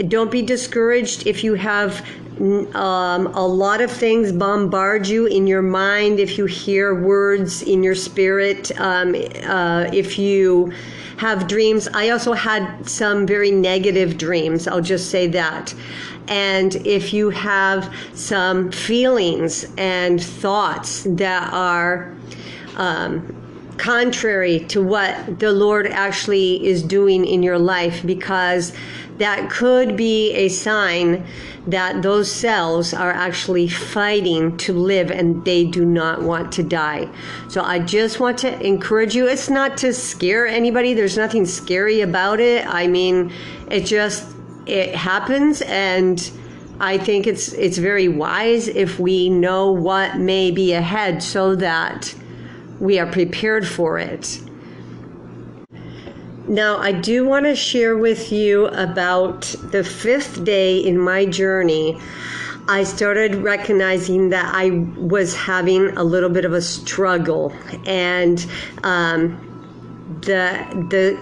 don't 0.08 0.32
be 0.32 0.42
discouraged 0.42 1.28
if 1.28 1.44
you 1.44 1.56
have 1.56 2.06
um, 2.40 3.28
a 3.28 3.46
lot 3.46 3.82
of 3.82 3.92
things 3.92 4.32
bombard 4.32 5.08
you 5.08 5.26
in 5.26 5.46
your 5.46 5.62
mind, 5.62 6.20
if 6.20 6.38
you 6.38 6.46
hear 6.46 6.96
words 6.96 7.64
in 7.64 7.84
your 7.84 7.96
spirit, 7.96 8.72
um, 8.80 9.14
uh, 9.44 9.90
if 9.92 10.18
you 10.18 10.72
have 11.18 11.48
dreams. 11.50 11.90
I 11.94 12.10
also 12.10 12.32
had 12.32 12.88
some 12.88 13.28
very 13.28 13.52
negative 13.52 14.18
dreams, 14.18 14.68
I'll 14.68 14.80
just 14.82 15.10
say 15.10 15.28
that. 15.28 15.74
And 16.30 16.76
if 16.88 17.12
you 17.14 17.30
have 17.32 17.94
some 18.14 18.72
feelings 18.72 19.66
and 19.78 20.24
thoughts 20.24 21.04
that 21.10 21.52
are 21.52 22.16
um, 22.78 23.36
contrary 23.78 24.60
to 24.70 24.82
what 24.82 25.40
the 25.40 25.52
Lord 25.52 25.88
actually 25.88 26.66
is 26.66 26.84
doing 26.84 27.26
in 27.26 27.44
your 27.44 27.60
life, 27.60 28.06
because 28.06 28.74
that 29.20 29.50
could 29.50 29.96
be 29.96 30.32
a 30.32 30.48
sign 30.48 31.26
that 31.68 32.02
those 32.02 32.32
cells 32.32 32.94
are 32.94 33.12
actually 33.12 33.68
fighting 33.68 34.58
to 34.58 34.74
live 34.74 35.12
and 35.12 35.44
they 35.46 35.66
do 35.66 35.86
not 35.86 36.24
want 36.24 36.52
to 36.54 36.64
die. 36.64 37.08
So 37.50 37.62
I 37.62 37.80
just 37.80 38.20
want 38.20 38.38
to 38.40 38.60
encourage 38.66 39.16
you. 39.16 39.28
It's 39.28 39.50
not 39.50 39.78
to 39.80 39.94
scare 39.94 40.48
anybody, 40.48 40.94
there's 40.94 41.18
nothing 41.18 41.46
scary 41.46 42.02
about 42.02 42.40
it. 42.40 42.66
I 42.66 42.88
mean, 42.88 43.32
it 43.70 43.86
just 43.86 44.26
it 44.66 44.96
happens 44.96 45.62
and 45.64 46.32
I 46.80 46.98
think 46.98 47.28
it's 47.28 47.52
it's 47.54 47.78
very 47.78 48.08
wise 48.08 48.68
if 48.68 49.00
we 49.00 49.30
know 49.30 49.72
what 49.72 50.18
may 50.18 50.50
be 50.52 50.74
ahead 50.74 51.22
so 51.22 51.56
that 51.56 52.16
we 52.80 53.00
are 53.00 53.12
prepared 53.12 53.68
for 53.68 54.00
it. 54.00 54.40
Now, 56.50 56.78
I 56.78 56.94
do 56.94 57.28
want 57.28 57.46
to 57.46 57.56
share 57.56 57.96
with 57.96 58.32
you 58.32 58.66
about 58.70 59.42
the 59.70 59.84
fifth 59.84 60.44
day 60.44 60.80
in 60.80 60.98
my 60.98 61.28
journey. 61.28 62.02
I 62.68 62.86
started 62.86 63.36
recognizing 63.36 64.30
that 64.30 64.52
I 64.52 64.72
was 64.98 65.36
having 65.36 65.96
a 65.96 66.04
little 66.04 66.30
bit 66.30 66.46
of 66.46 66.54
a 66.54 66.62
struggle, 66.62 67.54
and 67.86 68.44
um, 68.84 69.38
the 70.22 70.66
the 70.90 71.20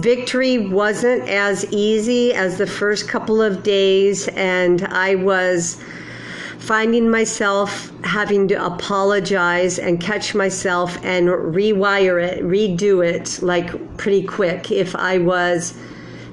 victory 0.00 0.68
wasn't 0.68 1.26
as 1.26 1.64
easy 1.72 2.34
as 2.34 2.58
the 2.58 2.66
first 2.66 3.08
couple 3.08 3.40
of 3.40 3.62
days, 3.62 4.28
and 4.28 4.82
I 4.88 5.14
was 5.14 5.82
finding 6.66 7.08
myself 7.08 7.92
having 8.02 8.48
to 8.48 8.66
apologize 8.66 9.78
and 9.78 10.00
catch 10.00 10.34
myself 10.34 10.96
and 11.04 11.28
rewire 11.28 12.20
it, 12.20 12.42
redo 12.42 13.06
it 13.06 13.40
like 13.40 13.96
pretty 13.98 14.24
quick 14.24 14.72
if 14.72 14.96
I 14.96 15.18
was 15.18 15.78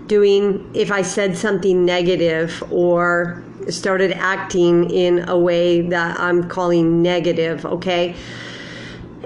doing, 0.07 0.67
if 0.73 0.91
I 0.91 1.03
said 1.03 1.37
something 1.37 1.85
negative 1.85 2.63
or 2.71 3.43
started 3.69 4.11
acting 4.13 4.89
in 4.89 5.29
a 5.29 5.37
way 5.37 5.81
that 5.81 6.19
I'm 6.19 6.49
calling 6.49 7.03
negative, 7.03 7.63
okay? 7.65 8.15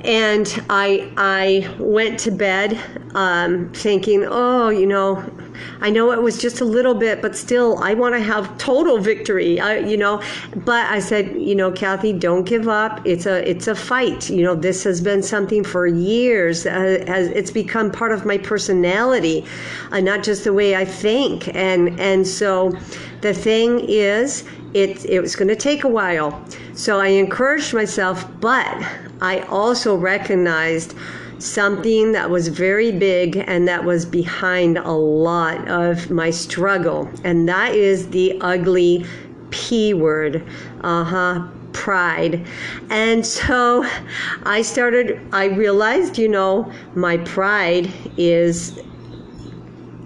And 0.03 0.61
I 0.69 1.09
I 1.15 1.73
went 1.79 2.19
to 2.19 2.31
bed 2.31 2.79
um, 3.15 3.71
thinking, 3.73 4.25
oh, 4.27 4.69
you 4.69 4.85
know, 4.85 5.23
I 5.81 5.89
know 5.89 6.11
it 6.11 6.21
was 6.21 6.37
just 6.37 6.61
a 6.61 6.65
little 6.65 6.93
bit, 6.93 7.21
but 7.21 7.35
still, 7.35 7.77
I 7.79 7.93
want 7.93 8.15
to 8.15 8.21
have 8.21 8.57
total 8.57 8.97
victory. 8.97 9.59
I, 9.59 9.79
you 9.79 9.97
know, 9.97 10.21
but 10.65 10.85
I 10.87 10.99
said, 10.99 11.35
you 11.35 11.55
know, 11.55 11.71
Kathy, 11.71 12.13
don't 12.13 12.43
give 12.43 12.67
up. 12.67 13.01
It's 13.05 13.25
a 13.25 13.47
it's 13.49 13.67
a 13.67 13.75
fight. 13.75 14.29
You 14.29 14.43
know, 14.43 14.55
this 14.55 14.83
has 14.83 15.01
been 15.01 15.21
something 15.23 15.63
for 15.63 15.87
years. 15.87 16.65
Uh, 16.65 17.03
it's 17.07 17.51
become 17.51 17.91
part 17.91 18.11
of 18.11 18.25
my 18.25 18.37
personality, 18.37 19.45
uh, 19.91 19.99
not 19.99 20.23
just 20.23 20.43
the 20.43 20.53
way 20.53 20.75
I 20.75 20.85
think. 20.85 21.53
And 21.55 21.99
and 21.99 22.25
so, 22.25 22.77
the 23.21 23.33
thing 23.33 23.81
is, 23.87 24.43
it 24.73 25.05
it 25.05 25.21
was 25.21 25.35
going 25.35 25.47
to 25.49 25.55
take 25.55 25.83
a 25.83 25.89
while. 25.89 26.43
So 26.73 26.99
I 26.99 27.07
encouraged 27.07 27.73
myself, 27.73 28.25
but 28.39 28.77
I 29.21 29.39
also 29.49 29.95
recognized 29.95 30.95
something 31.39 32.11
that 32.11 32.29
was 32.29 32.47
very 32.47 32.91
big 32.91 33.37
and 33.47 33.67
that 33.67 33.83
was 33.83 34.05
behind 34.05 34.77
a 34.77 34.91
lot 34.91 35.67
of 35.67 36.09
my 36.09 36.29
struggle, 36.29 37.09
and 37.23 37.47
that 37.47 37.73
is 37.73 38.09
the 38.09 38.39
ugly 38.41 39.05
P 39.49 39.93
word. 39.93 40.43
Uh 40.81 41.03
huh 41.03 41.47
pride. 41.77 42.45
And 42.89 43.25
so 43.25 43.87
I 44.43 44.63
started, 44.63 45.21
I 45.31 45.45
realized, 45.45 46.17
you 46.17 46.27
know, 46.27 46.71
my 46.95 47.17
pride 47.17 47.91
is 48.17 48.79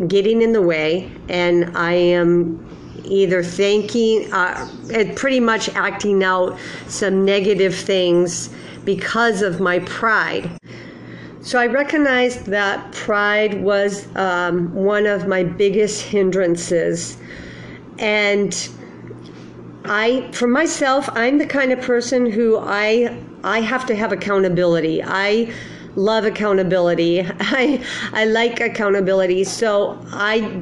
getting 0.08 0.42
in 0.42 0.52
the 0.52 0.62
way, 0.62 1.10
and 1.30 1.76
I 1.78 1.94
am 1.94 2.60
either 3.06 3.42
thanking, 3.42 4.32
uh, 4.34 4.68
pretty 5.16 5.40
much 5.40 5.70
acting 5.70 6.24
out 6.24 6.60
some 6.88 7.26
negative 7.26 7.76
things 7.76 8.50
because 8.84 9.42
of 9.42 9.60
my 9.60 9.80
pride. 9.80 10.50
So 11.44 11.60
I 11.60 11.66
recognized 11.66 12.46
that 12.48 12.92
pride 12.92 13.64
was 13.64 14.08
um, 14.16 14.74
one 14.76 15.08
of 15.08 15.28
my 15.28 15.44
biggest 15.44 16.04
hindrances. 16.04 17.18
And 17.98 18.56
I, 19.86 20.30
for 20.34 20.48
myself, 20.48 21.10
I'm 21.14 21.40
the 21.40 21.48
kind 21.48 21.72
of 21.72 21.82
person 21.82 22.30
who 22.30 22.60
I, 22.60 23.18
I 23.44 23.62
have 23.62 23.88
to 23.88 23.96
have 23.96 24.12
accountability. 24.12 25.02
I 25.04 25.52
love 25.96 26.26
accountability. 26.26 27.22
I, 27.40 27.84
I 28.14 28.26
like 28.26 28.62
accountability. 28.62 29.44
So 29.44 30.00
I 30.12 30.62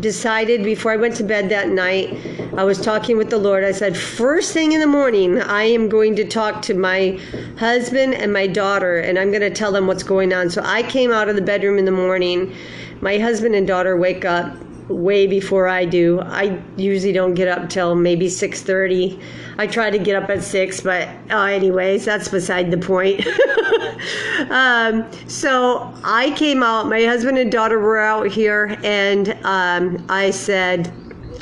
decided 0.00 0.64
before 0.64 0.92
I 0.92 0.96
went 0.96 1.16
to 1.16 1.24
bed 1.24 1.48
that 1.50 1.68
night, 1.68 2.16
I 2.56 2.64
was 2.64 2.80
talking 2.80 3.16
with 3.16 3.30
the 3.30 3.38
Lord. 3.38 3.64
I 3.64 3.72
said, 3.72 3.96
First 3.96 4.52
thing 4.52 4.72
in 4.72 4.80
the 4.80 4.86
morning, 4.86 5.40
I 5.40 5.64
am 5.64 5.88
going 5.88 6.16
to 6.16 6.24
talk 6.24 6.62
to 6.62 6.74
my 6.74 7.20
husband 7.58 8.14
and 8.14 8.32
my 8.32 8.46
daughter, 8.46 8.98
and 8.98 9.18
I'm 9.18 9.30
going 9.30 9.42
to 9.42 9.50
tell 9.50 9.72
them 9.72 9.86
what's 9.86 10.02
going 10.02 10.32
on. 10.32 10.50
So 10.50 10.62
I 10.64 10.82
came 10.82 11.12
out 11.12 11.28
of 11.28 11.36
the 11.36 11.42
bedroom 11.42 11.78
in 11.78 11.84
the 11.84 11.92
morning. 11.92 12.54
My 13.00 13.18
husband 13.18 13.54
and 13.54 13.66
daughter 13.66 13.96
wake 13.96 14.24
up 14.24 14.56
way 14.90 15.26
before 15.26 15.68
I 15.68 15.84
do. 15.84 16.20
I 16.20 16.60
usually 16.76 17.12
don't 17.12 17.34
get 17.34 17.48
up 17.48 17.68
till 17.68 17.94
maybe 17.94 18.26
6:30. 18.26 19.18
I 19.58 19.66
try 19.66 19.90
to 19.90 19.98
get 19.98 20.20
up 20.22 20.30
at 20.30 20.42
6, 20.42 20.80
but 20.80 21.08
uh, 21.30 21.44
anyways, 21.44 22.04
that's 22.04 22.28
beside 22.28 22.70
the 22.70 22.78
point. 22.78 23.26
um, 24.50 25.06
so 25.26 25.92
I 26.02 26.32
came 26.36 26.62
out, 26.62 26.88
my 26.88 27.04
husband 27.04 27.38
and 27.38 27.52
daughter 27.52 27.78
were 27.78 27.98
out 27.98 28.28
here 28.28 28.78
and 28.82 29.36
um, 29.44 30.04
I 30.08 30.30
said 30.30 30.92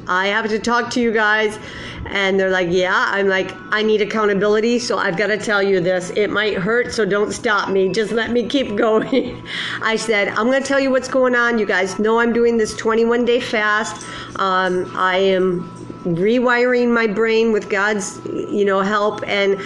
I 0.09 0.29
have 0.29 0.49
to 0.49 0.59
talk 0.59 0.91
to 0.93 1.00
you 1.00 1.12
guys. 1.12 1.59
And 2.07 2.41
they're 2.41 2.50
like, 2.50 2.69
Yeah. 2.71 3.05
I'm 3.09 3.29
like, 3.29 3.53
I 3.71 3.83
need 3.83 4.00
accountability, 4.00 4.79
so 4.79 4.99
I've 4.99 5.17
got 5.17 5.29
to 5.29 5.37
tell 5.37 5.62
you 5.62 5.81
this. 5.81 6.11
It 6.11 6.29
might 6.29 6.55
hurt, 6.55 6.93
so 6.93 7.05
don't 7.05 7.33
stop 7.33 7.69
me. 7.69 7.91
Just 7.91 8.12
let 8.12 8.31
me 8.31 8.49
keep 8.49 8.77
going. 8.87 9.43
I 9.83 9.97
said, 9.97 10.29
I'm 10.29 10.47
going 10.47 10.62
to 10.62 10.67
tell 10.67 10.81
you 10.81 10.91
what's 10.91 11.09
going 11.09 11.35
on. 11.35 11.59
You 11.59 11.67
guys 11.67 11.99
know 11.99 12.19
I'm 12.21 12.33
doing 12.33 12.57
this 12.57 12.75
21 12.77 13.25
day 13.25 13.41
fast. 13.41 14.07
Um, 14.37 14.91
I 14.97 15.17
am 15.19 15.71
rewiring 16.05 16.93
my 16.93 17.07
brain 17.07 17.53
with 17.53 17.69
God's, 17.69 18.21
you 18.27 18.65
know, 18.65 18.81
help 18.81 19.27
and 19.27 19.61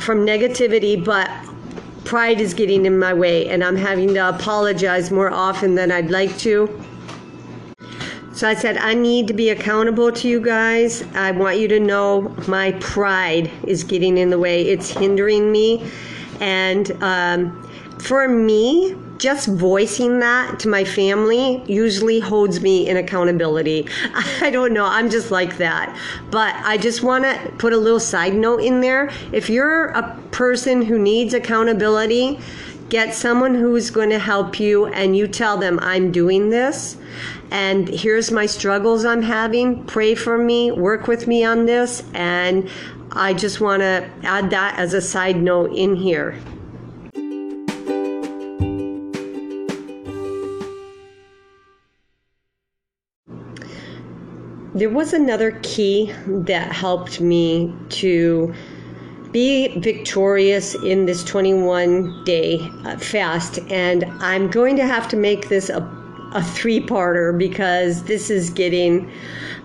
from 0.00 0.26
negativity, 0.26 1.02
but 1.02 1.30
pride 2.04 2.40
is 2.40 2.54
getting 2.54 2.86
in 2.86 2.98
my 2.98 3.14
way 3.14 3.48
and 3.48 3.62
I'm 3.62 3.76
having 3.76 4.14
to 4.14 4.28
apologize 4.28 5.10
more 5.10 5.30
often 5.30 5.74
than 5.74 5.92
I'd 5.92 6.10
like 6.10 6.36
to. 6.38 6.68
So 8.40 8.48
I 8.48 8.54
said, 8.54 8.78
I 8.78 8.94
need 8.94 9.26
to 9.26 9.34
be 9.34 9.50
accountable 9.50 10.10
to 10.12 10.26
you 10.26 10.40
guys. 10.40 11.02
I 11.14 11.30
want 11.30 11.58
you 11.58 11.68
to 11.68 11.78
know 11.78 12.34
my 12.48 12.72
pride 12.80 13.50
is 13.64 13.84
getting 13.84 14.16
in 14.16 14.30
the 14.30 14.38
way, 14.38 14.62
it's 14.62 14.88
hindering 14.88 15.52
me. 15.52 15.86
And 16.40 16.90
um, 17.02 17.70
for 17.98 18.26
me, 18.28 18.96
just 19.18 19.46
voicing 19.46 20.20
that 20.20 20.58
to 20.60 20.68
my 20.68 20.84
family 20.84 21.62
usually 21.66 22.18
holds 22.18 22.62
me 22.62 22.88
in 22.88 22.96
accountability. 22.96 23.86
I 24.40 24.48
don't 24.48 24.72
know, 24.72 24.86
I'm 24.86 25.10
just 25.10 25.30
like 25.30 25.58
that. 25.58 25.94
But 26.30 26.54
I 26.54 26.78
just 26.78 27.02
want 27.02 27.24
to 27.24 27.52
put 27.58 27.74
a 27.74 27.76
little 27.76 28.00
side 28.00 28.34
note 28.34 28.62
in 28.62 28.80
there. 28.80 29.10
If 29.32 29.50
you're 29.50 29.88
a 29.88 30.18
person 30.30 30.80
who 30.80 30.98
needs 30.98 31.34
accountability, 31.34 32.40
get 32.90 33.14
someone 33.14 33.54
who's 33.54 33.90
going 33.90 34.10
to 34.10 34.18
help 34.18 34.60
you 34.60 34.86
and 34.86 35.16
you 35.16 35.26
tell 35.26 35.56
them, 35.56 35.78
I'm 35.80 36.12
doing 36.12 36.50
this 36.50 36.98
and 37.50 37.88
here's 37.88 38.30
my 38.30 38.46
struggles 38.46 39.04
I'm 39.04 39.22
having. 39.22 39.84
Pray 39.86 40.14
for 40.14 40.38
me, 40.38 40.70
work 40.70 41.06
with 41.06 41.26
me 41.26 41.44
on 41.44 41.66
this, 41.66 42.02
and 42.14 42.68
I 43.12 43.34
just 43.34 43.60
want 43.60 43.80
to 43.80 44.08
add 44.22 44.50
that 44.50 44.78
as 44.78 44.94
a 44.94 45.00
side 45.00 45.36
note 45.36 45.72
in 45.72 45.96
here. 45.96 46.38
There 54.72 54.88
was 54.88 55.12
another 55.12 55.58
key 55.62 56.14
that 56.26 56.72
helped 56.72 57.20
me 57.20 57.74
to 57.90 58.54
be 59.32 59.68
victorious 59.78 60.74
in 60.74 61.06
this 61.06 61.22
21 61.24 62.24
day 62.24 62.70
uh, 62.84 62.96
fast, 62.96 63.58
and 63.70 64.04
I'm 64.20 64.50
going 64.50 64.76
to 64.76 64.86
have 64.86 65.08
to 65.08 65.16
make 65.16 65.48
this 65.48 65.68
a 65.68 65.80
a 66.32 66.42
three 66.44 66.78
parter 66.78 67.36
because 67.36 68.04
this 68.04 68.30
is 68.30 68.50
getting 68.50 69.10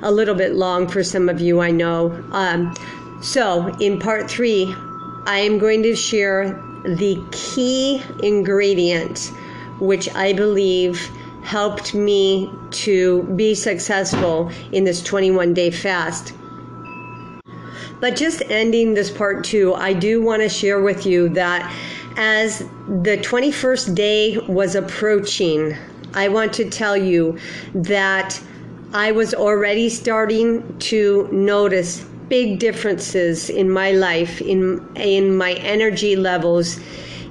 a 0.01 0.11
little 0.11 0.33
bit 0.33 0.55
long 0.55 0.87
for 0.87 1.03
some 1.03 1.29
of 1.29 1.39
you, 1.39 1.61
I 1.61 1.69
know. 1.69 2.11
Um, 2.31 2.73
so, 3.21 3.67
in 3.79 3.99
part 3.99 4.29
three, 4.31 4.73
I 5.27 5.39
am 5.39 5.59
going 5.59 5.83
to 5.83 5.95
share 5.95 6.59
the 6.83 7.23
key 7.31 8.01
ingredient 8.23 9.31
which 9.79 10.13
I 10.15 10.33
believe 10.33 10.99
helped 11.43 11.93
me 11.93 12.51
to 12.71 13.23
be 13.35 13.53
successful 13.53 14.51
in 14.71 14.83
this 14.83 15.03
21 15.03 15.53
day 15.53 15.69
fast. 15.71 16.33
But 17.99 18.15
just 18.15 18.41
ending 18.49 18.93
this 18.93 19.09
part 19.09 19.43
two, 19.43 19.73
I 19.73 19.93
do 19.93 20.21
want 20.21 20.41
to 20.41 20.49
share 20.49 20.81
with 20.81 21.05
you 21.05 21.29
that 21.29 21.71
as 22.17 22.59
the 22.59 23.17
21st 23.21 23.95
day 23.95 24.37
was 24.47 24.75
approaching, 24.75 25.75
I 26.13 26.29
want 26.29 26.53
to 26.53 26.69
tell 26.69 26.95
you 26.95 27.37
that 27.73 28.41
I 28.93 29.11
was 29.11 29.33
already 29.33 29.89
starting 29.89 30.77
to 30.79 31.27
notice 31.31 32.05
big 32.29 32.59
differences 32.59 33.49
in 33.49 33.69
my 33.69 33.91
life, 33.91 34.41
in 34.41 34.87
in 34.95 35.35
my 35.35 35.53
energy 35.53 36.15
levels, 36.15 36.79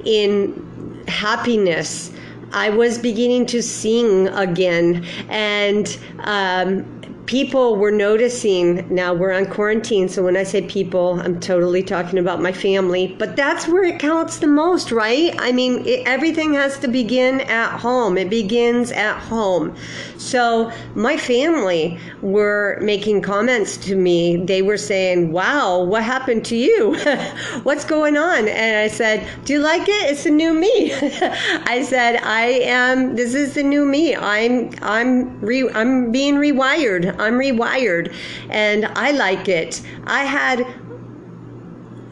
in 0.04 1.02
happiness. 1.08 2.12
I 2.52 2.70
was 2.70 2.98
beginning 2.98 3.46
to 3.46 3.62
sing 3.62 4.28
again, 4.28 5.04
and 5.28 5.98
um, 6.20 6.93
people 7.26 7.76
were 7.76 7.90
noticing 7.90 8.86
now 8.94 9.12
we're 9.14 9.32
on 9.32 9.46
quarantine 9.46 10.08
so 10.08 10.22
when 10.22 10.36
i 10.36 10.42
say 10.42 10.62
people 10.62 11.20
i'm 11.20 11.38
totally 11.40 11.82
talking 11.82 12.18
about 12.18 12.40
my 12.40 12.52
family 12.52 13.14
but 13.18 13.36
that's 13.36 13.66
where 13.68 13.84
it 13.84 13.98
counts 13.98 14.38
the 14.38 14.46
most 14.46 14.92
right? 14.92 15.34
I 15.38 15.52
mean 15.52 15.86
it, 15.86 16.06
everything 16.06 16.54
has 16.54 16.78
to 16.78 16.88
begin 16.88 17.40
at 17.42 17.78
home. 17.78 18.16
It 18.16 18.30
begins 18.30 18.92
at 18.92 19.18
home. 19.18 19.74
So 20.16 20.72
my 20.94 21.16
family 21.16 21.98
were 22.22 22.78
making 22.80 23.22
comments 23.22 23.76
to 23.78 23.96
me. 23.96 24.36
They 24.36 24.62
were 24.62 24.76
saying 24.76 25.32
wow 25.32 25.82
what 25.82 26.02
happened 26.02 26.44
to 26.46 26.56
you? 26.56 26.96
What's 27.62 27.84
going 27.84 28.16
on? 28.16 28.48
And 28.48 28.76
i 28.78 28.88
said 28.88 29.28
do 29.44 29.54
you 29.54 29.60
like 29.60 29.82
it? 29.82 30.10
It's 30.10 30.26
a 30.26 30.30
new 30.30 30.54
me. 30.54 30.92
I 30.94 31.84
said 31.86 32.16
i 32.22 32.46
am 32.46 33.16
this 33.16 33.34
is 33.34 33.54
the 33.54 33.62
new 33.62 33.84
me. 33.84 34.14
I'm 34.14 34.70
i'm 34.82 35.40
re, 35.40 35.68
i'm 35.70 36.12
being 36.12 36.36
rewired 36.36 37.13
I'm 37.18 37.34
rewired 37.34 38.14
and 38.50 38.86
I 38.86 39.12
like 39.12 39.48
it. 39.48 39.82
I 40.06 40.24
had 40.24 40.66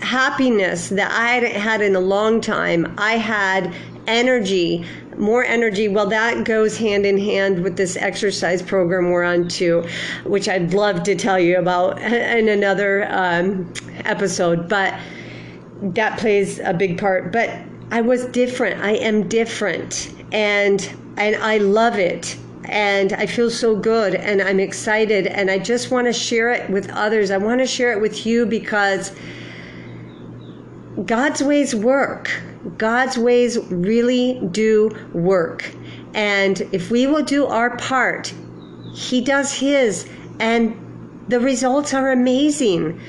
happiness 0.00 0.88
that 0.90 1.10
I 1.10 1.28
hadn't 1.28 1.52
had 1.52 1.80
in 1.80 1.94
a 1.94 2.00
long 2.00 2.40
time. 2.40 2.94
I 2.98 3.12
had 3.12 3.74
energy, 4.06 4.84
more 5.16 5.44
energy. 5.44 5.88
Well, 5.88 6.06
that 6.08 6.44
goes 6.44 6.76
hand 6.76 7.06
in 7.06 7.18
hand 7.18 7.62
with 7.62 7.76
this 7.76 7.96
exercise 7.96 8.62
program 8.62 9.10
we're 9.10 9.24
on 9.24 9.48
too, 9.48 9.86
which 10.24 10.48
I'd 10.48 10.74
love 10.74 11.02
to 11.04 11.14
tell 11.14 11.38
you 11.38 11.58
about 11.58 12.00
in 12.02 12.48
another 12.48 13.06
um, 13.10 13.72
episode. 14.04 14.68
But 14.68 14.98
that 15.82 16.18
plays 16.18 16.58
a 16.60 16.74
big 16.74 16.98
part. 16.98 17.32
But 17.32 17.50
I 17.90 18.00
was 18.00 18.24
different. 18.26 18.82
I 18.82 18.92
am 18.92 19.28
different, 19.28 20.12
and 20.32 20.94
and 21.16 21.36
I 21.36 21.58
love 21.58 21.98
it 21.98 22.36
and 22.64 23.12
I 23.12 23.26
feel 23.26 23.50
so 23.50 23.74
good 23.76 24.14
and 24.14 24.40
I'm 24.40 24.60
excited 24.60 25.26
and 25.26 25.50
I 25.50 25.58
just 25.58 25.90
want 25.90 26.06
to 26.06 26.12
share 26.12 26.50
it 26.52 26.70
with 26.70 26.90
others. 26.90 27.30
I 27.30 27.38
want 27.38 27.60
to 27.60 27.66
share 27.66 27.92
it 27.92 28.00
with 28.00 28.24
you 28.26 28.46
because 28.46 29.12
God's 31.04 31.42
ways 31.42 31.74
work. 31.74 32.30
God's 32.78 33.18
ways 33.18 33.58
really 33.70 34.40
do 34.52 34.90
work. 35.12 35.70
And 36.14 36.60
if 36.72 36.90
we 36.90 37.06
will 37.06 37.24
do 37.24 37.46
our 37.46 37.76
part, 37.76 38.32
He 38.94 39.20
does 39.20 39.52
His, 39.52 40.08
and 40.38 40.76
the 41.28 41.40
results 41.40 41.94
are 41.94 42.12
amazing. 42.12 43.00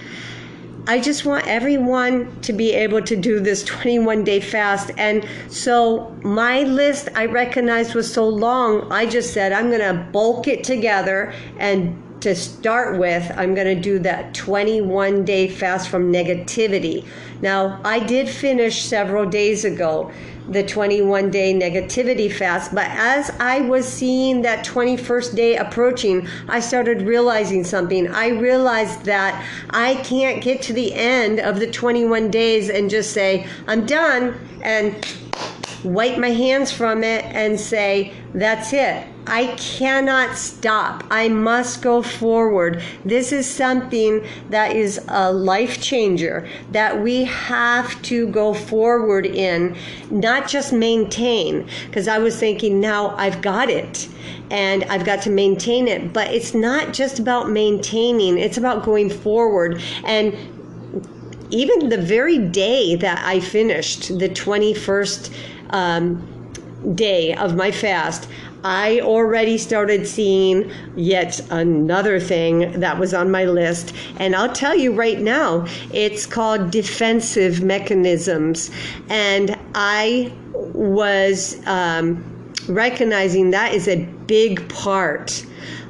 I 0.86 1.00
just 1.00 1.24
want 1.24 1.48
everyone 1.48 2.41
to 2.41 2.52
be 2.52 2.74
able 2.74 3.02
to 3.04 3.15
do 3.15 3.39
this 3.39 3.63
21 3.63 4.26
day 4.26 4.41
fast. 4.41 4.91
And 4.98 5.26
so 5.48 6.13
my 6.24 6.63
list 6.63 7.08
I 7.15 7.26
recognized 7.26 7.96
was 7.96 8.12
so 8.12 8.28
long, 8.28 8.91
I 8.91 9.06
just 9.06 9.34
said 9.34 9.54
I'm 9.54 9.69
going 9.69 9.80
to 9.80 10.04
bulk 10.12 10.48
it 10.48 10.63
together 10.63 11.34
and 11.58 12.02
to 12.19 12.36
start 12.36 12.98
with, 12.98 13.32
I'm 13.36 13.54
going 13.54 13.76
to 13.76 13.82
do 13.82 14.00
that 14.00 14.34
21 14.34 15.26
day 15.26 15.48
fast 15.48 15.89
from 15.89 16.12
negativity. 16.12 17.06
Now, 17.41 17.82
I 17.84 18.00
did 18.00 18.30
finish 18.30 18.84
several 18.84 19.26
days 19.26 19.65
ago 19.65 20.12
the 20.49 20.63
21 20.63 21.32
day 21.32 21.53
negativity 21.53 22.32
fast, 22.32 22.73
but 22.73 22.88
as 22.88 23.29
I 23.39 23.62
was 23.62 23.88
seeing 23.88 24.41
that 24.41 24.65
21st 24.65 25.36
day 25.36 25.58
approaching, 25.58 26.27
I 26.47 26.60
started 26.60 27.03
realizing 27.03 27.63
something. 27.63 28.08
I 28.08 28.29
realized 28.29 29.06
that 29.06 29.45
I 29.69 29.95
can't 29.95 30.43
get 30.43 30.62
to 30.63 30.73
the 30.73 30.93
end 30.93 31.39
of 31.39 31.60
the 31.60 31.71
21 31.71 32.29
days 32.32 32.69
and 32.69 32.89
just 32.89 33.12
say, 33.12 33.47
I'm 33.67 33.86
done, 33.86 34.39
and 34.62 34.95
wipe 35.84 36.17
my 36.17 36.32
hands 36.32 36.71
from 36.71 37.03
it 37.03 37.25
and 37.25 37.60
say, 37.60 38.13
that's 38.34 38.73
it. 38.73 39.08
I 39.25 39.47
cannot 39.55 40.38
stop. 40.38 41.03
I 41.09 41.29
must 41.29 41.81
go 41.81 42.01
forward. 42.01 42.83
This 43.05 43.31
is 43.31 43.49
something 43.49 44.25
that 44.49 44.75
is 44.75 44.99
a 45.07 45.31
life 45.31 45.81
changer 45.81 46.47
that 46.71 47.01
we 47.01 47.23
have 47.25 48.01
to 48.03 48.27
go 48.27 48.53
forward 48.53 49.25
in, 49.25 49.77
not 50.12 50.47
just 50.47 50.73
maintain. 50.73 51.67
Because 51.86 52.07
I 52.07 52.17
was 52.19 52.38
thinking, 52.38 52.81
now 52.81 53.15
I've 53.15 53.41
got 53.41 53.69
it 53.69 54.09
and 54.51 54.83
I've 54.86 55.05
got 55.05 55.21
to 55.23 55.29
maintain 55.29 55.88
it. 55.88 56.12
But 56.12 56.33
it's 56.33 56.53
not 56.53 56.93
just 56.93 57.19
about 57.19 57.49
maintaining, 57.49 58.38
it's 58.38 58.57
about 58.57 58.83
going 58.83 59.09
forward. 59.09 59.81
And 60.05 60.36
even 61.49 61.89
the 61.89 61.97
very 61.97 62.39
day 62.39 62.95
that 62.95 63.23
I 63.25 63.39
finished 63.39 64.19
the 64.19 64.27
21st 64.27 65.33
um, 65.69 66.95
day 66.95 67.36
of 67.36 67.55
my 67.55 67.71
fast, 67.71 68.27
I 68.63 69.02
already 69.02 69.58
started 69.58 70.08
seeing 70.08 70.71
yet 70.95 71.41
another 71.49 72.19
thing 72.19 72.80
that 72.80 72.97
was 72.97 73.13
on 73.13 73.30
my 73.30 73.45
list. 73.45 73.93
And 74.17 74.36
I'll 74.36 74.54
tell 74.54 74.76
you 74.76 74.93
right 74.93 75.19
now, 75.19 75.65
it's 75.91 76.26
called 76.26 76.71
defensive 76.71 77.62
mechanisms. 77.62 78.71
And 79.10 79.58
I 79.76 80.34
was 80.54 81.65
um, 81.67 82.23
recognizing 82.67 83.52
that 83.52 83.73
is 83.73 83.88
a 83.88 84.06
big 84.28 84.67
part 84.69 85.45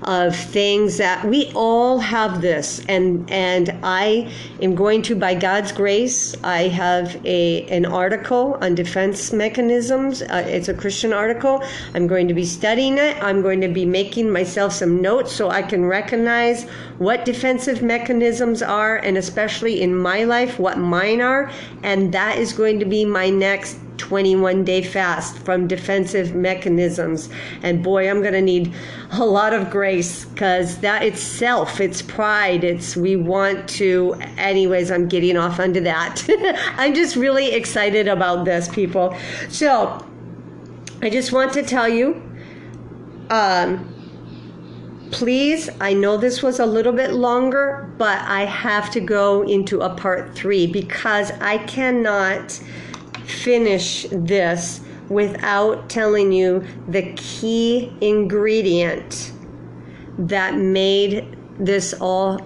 of 0.05 0.35
things 0.35 0.97
that 0.97 1.25
we 1.25 1.51
all 1.55 1.99
have 1.99 2.41
this 2.41 2.83
and 2.87 3.29
and 3.29 3.73
I 3.83 4.31
am 4.61 4.75
going 4.75 5.01
to 5.03 5.15
by 5.15 5.35
God's 5.35 5.71
grace 5.71 6.35
I 6.43 6.67
have 6.67 7.19
a 7.25 7.63
an 7.67 7.85
article 7.85 8.57
on 8.61 8.75
defense 8.75 9.31
mechanisms. 9.31 10.21
Uh, 10.21 10.43
it's 10.47 10.67
a 10.67 10.73
Christian 10.73 11.13
article. 11.13 11.63
I'm 11.93 12.07
going 12.07 12.27
to 12.27 12.33
be 12.33 12.45
studying 12.45 12.97
it. 12.97 13.21
I'm 13.23 13.41
going 13.41 13.61
to 13.61 13.67
be 13.67 13.85
making 13.85 14.31
myself 14.31 14.73
some 14.73 15.01
notes 15.01 15.31
so 15.31 15.49
I 15.49 15.61
can 15.61 15.85
recognize 15.85 16.65
what 17.03 17.25
defensive 17.25 17.81
mechanisms 17.81 18.61
are 18.61 18.97
and 18.97 19.17
especially 19.17 19.81
in 19.81 19.95
my 19.95 20.23
life 20.23 20.57
what 20.57 20.77
mine 20.77 21.21
are 21.21 21.51
and 21.83 22.13
that 22.13 22.37
is 22.37 22.53
going 22.53 22.79
to 22.79 22.85
be 22.85 23.05
my 23.05 23.29
next 23.29 23.77
21 23.97 24.63
day 24.63 24.81
fast 24.81 25.37
from 25.39 25.67
defensive 25.67 26.35
mechanisms. 26.35 27.29
And 27.61 27.83
boy, 27.83 28.09
I'm 28.09 28.21
going 28.21 28.33
to 28.33 28.41
need 28.41 28.73
a 29.11 29.25
lot 29.25 29.53
of 29.53 29.69
grace 29.69 30.25
because 30.25 30.79
that 30.79 31.03
itself, 31.03 31.79
it's 31.79 32.01
pride. 32.01 32.63
It's 32.63 32.97
we 32.97 33.15
want 33.15 33.67
to, 33.69 34.15
anyways, 34.37 34.91
I'm 34.91 35.07
getting 35.07 35.37
off 35.37 35.59
onto 35.59 35.81
that. 35.81 36.23
I'm 36.77 36.93
just 36.93 37.15
really 37.15 37.51
excited 37.51 38.07
about 38.07 38.45
this, 38.45 38.67
people. 38.67 39.15
So 39.49 40.05
I 41.01 41.09
just 41.09 41.31
want 41.31 41.53
to 41.53 41.63
tell 41.63 41.87
you. 41.87 42.21
Um, 43.29 43.92
please, 45.11 45.69
I 45.79 45.93
know 45.93 46.17
this 46.17 46.41
was 46.41 46.59
a 46.59 46.65
little 46.65 46.93
bit 46.93 47.13
longer, 47.13 47.91
but 47.97 48.19
I 48.19 48.45
have 48.45 48.91
to 48.91 48.99
go 48.99 49.43
into 49.43 49.81
a 49.81 49.93
part 49.93 50.35
three 50.35 50.67
because 50.67 51.31
I 51.31 51.59
cannot 51.59 52.51
finish 53.25 54.05
this 54.11 54.81
without 55.09 55.89
telling 55.89 56.31
you 56.31 56.65
the 56.87 57.13
key 57.13 57.93
ingredient 58.01 59.31
that 60.17 60.55
made 60.55 61.37
this 61.59 61.93
all 61.99 62.39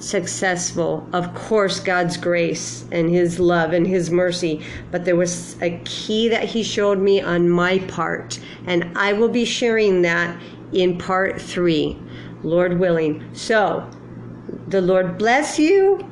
successful. 0.00 1.08
Of 1.12 1.32
course, 1.34 1.80
God's 1.80 2.16
grace 2.16 2.84
and 2.90 3.08
His 3.08 3.38
love 3.38 3.72
and 3.72 3.86
His 3.86 4.10
mercy, 4.10 4.62
but 4.90 5.04
there 5.04 5.16
was 5.16 5.60
a 5.62 5.80
key 5.84 6.28
that 6.28 6.44
He 6.44 6.62
showed 6.62 6.98
me 6.98 7.20
on 7.20 7.48
my 7.48 7.78
part, 7.78 8.40
and 8.66 8.96
I 8.96 9.12
will 9.12 9.28
be 9.28 9.44
sharing 9.44 10.02
that 10.02 10.36
in 10.72 10.98
part 10.98 11.40
three, 11.40 11.98
Lord 12.42 12.78
willing. 12.78 13.28
So, 13.32 13.88
the 14.68 14.80
Lord 14.80 15.18
bless 15.18 15.58
you. 15.58 16.06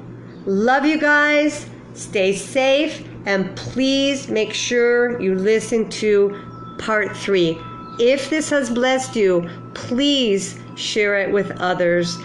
Love 0.47 0.85
you 0.85 0.99
guys. 0.99 1.69
Stay 1.95 2.35
safe 2.35 3.07
and 3.27 3.55
please 3.57 4.29
make 4.29 4.53
sure 4.53 5.21
you 5.21 5.35
listen 5.35 5.89
to 5.91 6.37
part 6.79 7.17
three. 7.17 7.59
If 7.99 8.31
this 8.31 8.49
has 8.51 8.71
blessed 8.71 9.17
you, 9.17 9.49
please 9.75 10.59
share 10.77 11.17
it 11.21 11.31
with 11.31 11.51
others. 11.61 12.17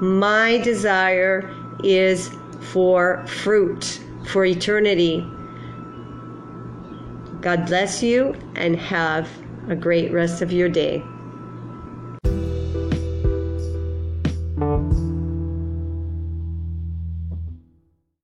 My 0.00 0.58
desire 0.58 1.54
is 1.84 2.30
for 2.60 3.26
fruit, 3.26 4.00
for 4.28 4.44
eternity. 4.44 5.26
God 7.40 7.66
bless 7.66 8.02
you 8.02 8.34
and 8.54 8.76
have 8.76 9.28
a 9.68 9.76
great 9.76 10.12
rest 10.12 10.40
of 10.42 10.52
your 10.52 10.68
day. 10.68 11.02